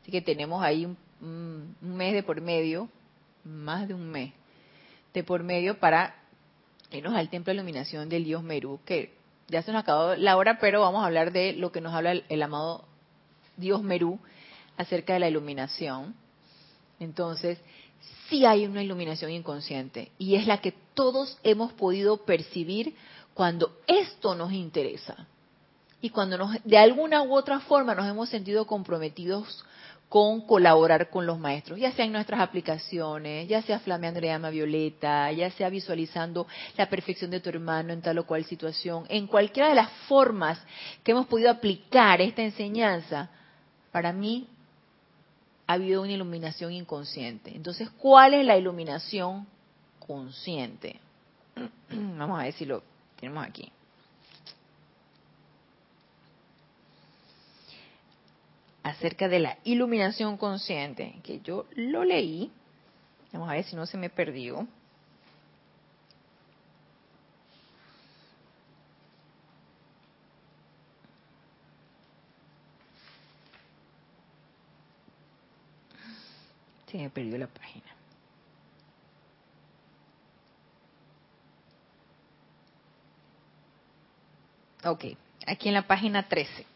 [0.00, 0.96] así que tenemos ahí un
[1.26, 2.88] un mes de por medio,
[3.44, 4.32] más de un mes
[5.16, 6.14] de por medio para
[6.90, 9.14] irnos al templo de iluminación del dios Meru, que
[9.48, 12.12] ya se nos acabó la hora, pero vamos a hablar de lo que nos habla
[12.28, 12.84] el, amado
[13.56, 14.18] dios Meru
[14.76, 16.14] acerca de la iluminación.
[17.00, 17.58] Entonces,
[18.28, 22.94] sí hay una iluminación inconsciente y es la que todos hemos podido percibir
[23.32, 25.26] cuando esto nos interesa
[26.02, 29.64] y cuando nos, de alguna u otra forma nos hemos sentido comprometidos
[30.16, 34.48] con colaborar con los maestros, ya sea en nuestras aplicaciones, ya sea flameando la llama
[34.48, 39.26] violeta, ya sea visualizando la perfección de tu hermano en tal o cual situación, en
[39.26, 40.58] cualquiera de las formas
[41.04, 43.28] que hemos podido aplicar esta enseñanza,
[43.92, 44.48] para mí
[45.66, 47.54] ha habido una iluminación inconsciente.
[47.54, 49.46] Entonces, ¿cuál es la iluminación
[49.98, 50.98] consciente?
[51.90, 52.82] Vamos a ver si lo
[53.20, 53.70] tenemos aquí.
[58.86, 62.52] Acerca de la iluminación consciente, que yo lo leí.
[63.32, 64.64] Vamos a ver si no se me perdió.
[76.86, 77.86] Se me perdió la página.
[84.84, 85.06] Ok,
[85.44, 86.75] aquí en la página 13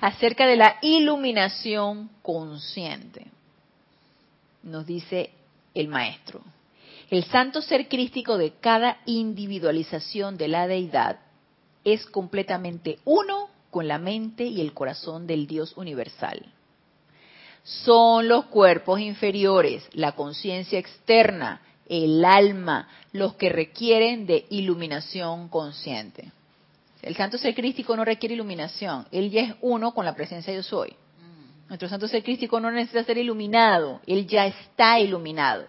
[0.00, 3.26] acerca de la iluminación consciente.
[4.62, 5.30] Nos dice
[5.74, 6.40] el maestro.
[7.10, 11.18] El santo ser crístico de cada individualización de la deidad
[11.84, 16.44] es completamente uno con la mente y el corazón del Dios universal.
[17.62, 26.32] Son los cuerpos inferiores, la conciencia externa, el alma, los que requieren de iluminación consciente.
[27.02, 30.58] El santo ser crístico no requiere iluminación, él ya es uno con la presencia de
[30.58, 30.94] yo soy.
[31.68, 35.66] Nuestro santo ser crístico no necesita ser iluminado, él ya está iluminado.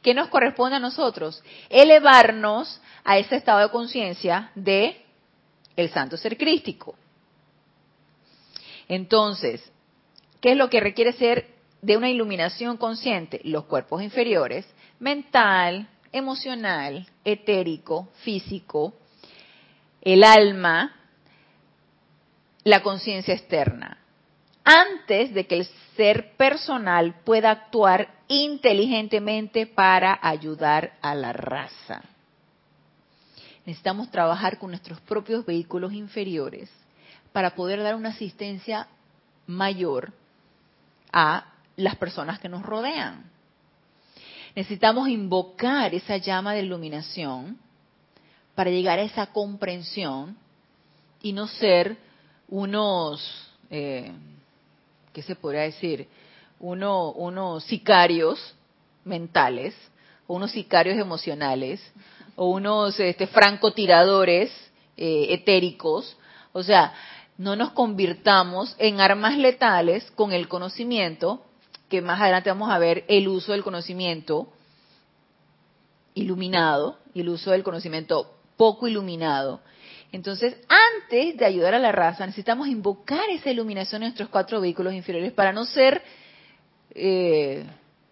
[0.00, 1.44] ¿Qué nos corresponde a nosotros?
[1.68, 5.04] Elevarnos a ese estado de conciencia de
[5.76, 6.94] el santo ser crístico.
[8.88, 9.62] Entonces,
[10.40, 11.48] ¿qué es lo que requiere ser
[11.82, 13.40] de una iluminación consciente?
[13.44, 14.66] Los cuerpos inferiores,
[14.98, 18.94] mental, emocional, etérico, físico,
[20.02, 20.92] el alma
[22.64, 23.98] la conciencia externa,
[24.64, 32.02] antes de que el ser personal pueda actuar inteligentemente para ayudar a la raza.
[33.64, 36.70] Necesitamos trabajar con nuestros propios vehículos inferiores
[37.32, 38.86] para poder dar una asistencia
[39.46, 40.12] mayor
[41.12, 41.46] a
[41.76, 43.24] las personas que nos rodean.
[44.54, 47.58] Necesitamos invocar esa llama de iluminación
[48.54, 50.36] para llegar a esa comprensión
[51.22, 51.96] y no ser
[52.48, 54.12] unos, eh,
[55.12, 56.08] ¿qué se podría decir?
[56.60, 58.54] Uno, unos sicarios
[59.04, 59.74] mentales,
[60.26, 61.80] o unos sicarios emocionales,
[62.36, 64.50] o unos este, francotiradores
[64.96, 66.16] eh, etéricos.
[66.52, 66.92] O sea,
[67.38, 71.42] no nos convirtamos en armas letales con el conocimiento,
[71.88, 74.48] que más adelante vamos a ver el uso del conocimiento
[76.14, 78.30] iluminado y el uso del conocimiento
[78.62, 79.60] poco iluminado.
[80.12, 84.94] Entonces, antes de ayudar a la raza, necesitamos invocar esa iluminación en nuestros cuatro vehículos
[84.94, 86.00] inferiores para no ser
[86.94, 87.66] eh,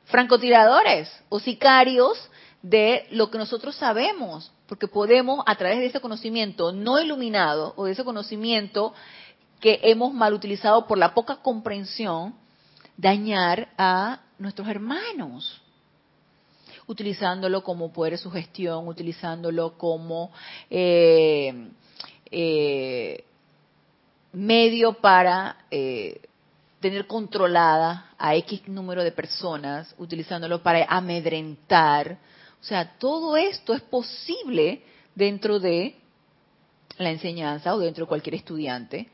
[0.06, 2.18] francotiradores o sicarios
[2.62, 7.84] de lo que nosotros sabemos, porque podemos, a través de ese conocimiento no iluminado o
[7.84, 8.92] de ese conocimiento
[9.60, 12.34] que hemos mal utilizado por la poca comprensión,
[12.96, 15.59] dañar a nuestros hermanos,
[16.90, 20.32] utilizándolo como poder de sugestión, utilizándolo como
[20.68, 21.68] eh,
[22.32, 23.24] eh,
[24.32, 26.20] medio para eh,
[26.80, 32.18] tener controlada a X número de personas, utilizándolo para amedrentar,
[32.60, 34.82] o sea, todo esto es posible
[35.14, 35.94] dentro de
[36.98, 39.08] la enseñanza o dentro de cualquier estudiante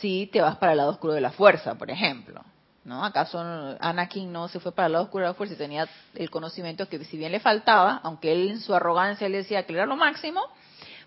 [0.00, 2.42] si te vas para el lado oscuro de la fuerza, por ejemplo.
[2.84, 3.04] ¿No?
[3.04, 3.38] ¿Acaso
[3.78, 6.88] Anakin no se fue para el lado oscuro de la fuerza y tenía el conocimiento
[6.88, 9.96] que si bien le faltaba, aunque él en su arrogancia le decía que era lo
[9.96, 10.40] máximo,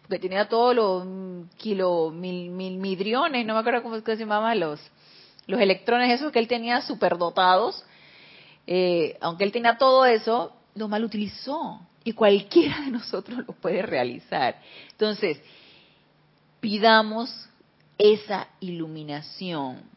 [0.01, 1.05] porque tenía todos los
[1.57, 4.79] kilo, mil, mil midriones, no me acuerdo cómo se llamaban los,
[5.47, 7.83] los electrones esos que él tenía superdotados,
[8.67, 13.81] eh, aunque él tenía todo eso, lo mal utilizó y cualquiera de nosotros lo puede
[13.81, 14.61] realizar.
[14.91, 15.41] Entonces,
[16.59, 17.49] pidamos
[17.97, 19.94] esa iluminación.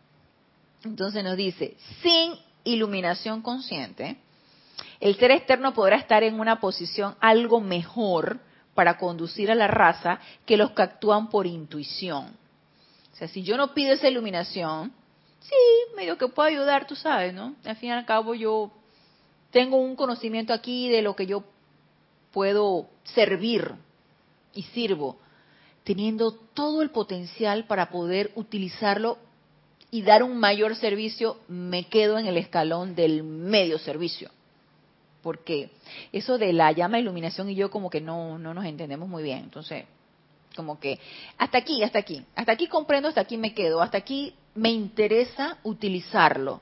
[0.84, 4.18] Entonces nos dice, sin iluminación consciente,
[5.00, 8.40] el ser externo podrá estar en una posición algo mejor
[8.74, 12.36] para conducir a la raza que los que actúan por intuición.
[13.12, 14.92] O sea, si yo no pido esa iluminación,
[15.40, 17.56] sí, medio que puedo ayudar, tú sabes, ¿no?
[17.64, 18.70] Al fin y al cabo yo
[19.50, 21.42] tengo un conocimiento aquí de lo que yo
[22.32, 23.72] puedo servir
[24.54, 25.18] y sirvo,
[25.84, 29.18] teniendo todo el potencial para poder utilizarlo
[29.90, 34.30] y dar un mayor servicio, me quedo en el escalón del medio servicio.
[35.22, 35.70] Porque
[36.12, 39.38] eso de la llama iluminación y yo como que no, no nos entendemos muy bien.
[39.38, 39.84] Entonces,
[40.54, 40.98] como que
[41.38, 45.58] hasta aquí, hasta aquí, hasta aquí comprendo, hasta aquí me quedo, hasta aquí me interesa
[45.62, 46.60] utilizarlo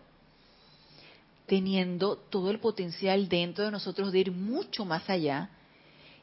[1.46, 5.48] teniendo todo el potencial dentro de nosotros de ir mucho más allá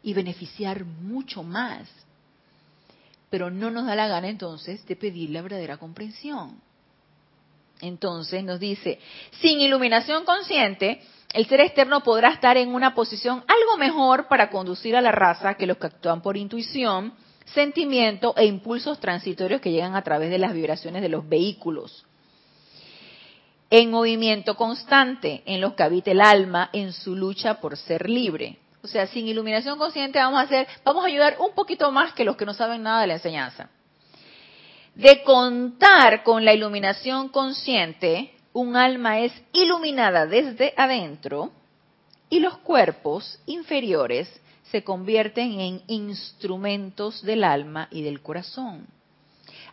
[0.04, 1.90] y beneficiar mucho más.
[3.30, 6.62] Pero no nos da la gana entonces de pedir la verdadera comprensión.
[7.84, 9.00] Entonces nos dice,
[9.42, 11.02] sin iluminación consciente,
[11.34, 15.56] el ser externo podrá estar en una posición algo mejor para conducir a la raza
[15.56, 17.14] que los que actúan por intuición,
[17.46, 22.06] sentimiento e impulsos transitorios que llegan a través de las vibraciones de los vehículos
[23.70, 28.60] en movimiento constante en los que habita el alma en su lucha por ser libre.
[28.84, 32.24] O sea, sin iluminación consciente vamos a hacer, vamos a ayudar un poquito más que
[32.24, 33.72] los que no saben nada de la enseñanza.
[34.96, 41.52] De contar con la iluminación consciente, un alma es iluminada desde adentro
[42.30, 44.30] y los cuerpos inferiores
[44.70, 48.86] se convierten en instrumentos del alma y del corazón.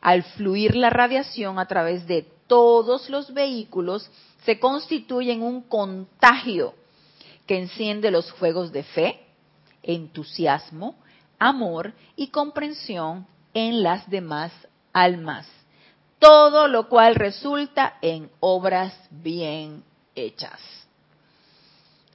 [0.01, 4.11] Al fluir la radiación a través de todos los vehículos
[4.47, 6.75] se constituyen un contagio
[7.47, 9.21] que enciende los fuegos de fe,
[9.83, 10.95] entusiasmo,
[11.39, 14.53] amor y comprensión en las demás
[14.93, 15.49] almas.
[16.19, 19.83] Todo lo cual resulta en obras bien
[20.15, 20.61] hechas.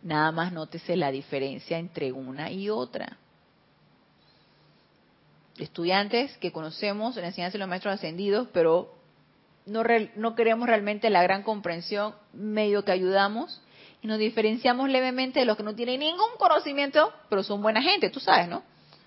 [0.03, 3.17] Nada más nótese la diferencia entre una y otra.
[5.57, 8.93] Estudiantes que conocemos la enseñanza de los maestros ascendidos, pero
[9.65, 9.81] no,
[10.15, 13.61] no queremos realmente la gran comprensión, medio que ayudamos
[14.01, 18.11] y nos diferenciamos levemente de los que no tienen ningún conocimiento, pero son buena gente,
[18.11, 18.61] tú sabes, ¿no?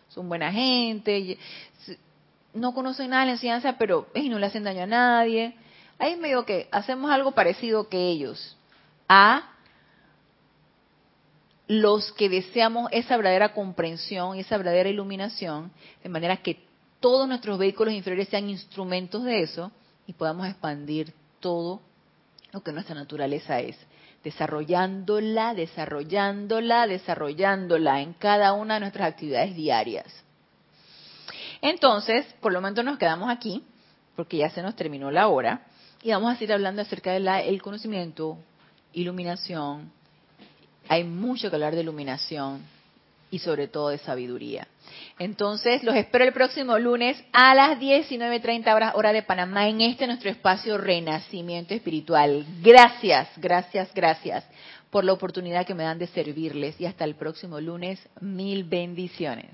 [0.09, 1.39] Son buena gente,
[2.59, 5.55] no conocen nada de la enseñanza, pero y no le hacen daño a nadie.
[5.99, 8.57] Ahí medio que hacemos algo parecido que ellos,
[9.09, 9.51] a
[11.67, 15.71] los que deseamos esa verdadera comprensión y esa verdadera iluminación,
[16.03, 16.65] de manera que
[17.01, 19.71] todos nuestros vehículos inferiores sean instrumentos de eso,
[20.07, 21.81] y podamos expandir todo
[22.53, 23.77] lo que nuestra naturaleza es,
[24.25, 30.07] desarrollándola, desarrollándola, desarrollándola en cada una de nuestras actividades diarias.
[31.63, 33.63] Entonces, por lo menos nos quedamos aquí,
[34.17, 35.63] porque ya se nos terminó la hora,
[36.03, 38.39] y vamos a seguir hablando acerca del conocimiento,
[38.93, 39.91] iluminación.
[40.89, 42.63] Hay mucho que hablar de iluminación
[43.31, 44.67] y sobre todo de sabiduría.
[45.19, 50.07] Entonces, los espero el próximo lunes a las 19.30 horas hora de Panamá en este
[50.07, 52.47] nuestro espacio Renacimiento Espiritual.
[52.63, 54.45] Gracias, gracias, gracias
[54.91, 58.01] por la oportunidad que me dan de servirles y hasta el próximo lunes.
[58.21, 59.47] Mil bendiciones.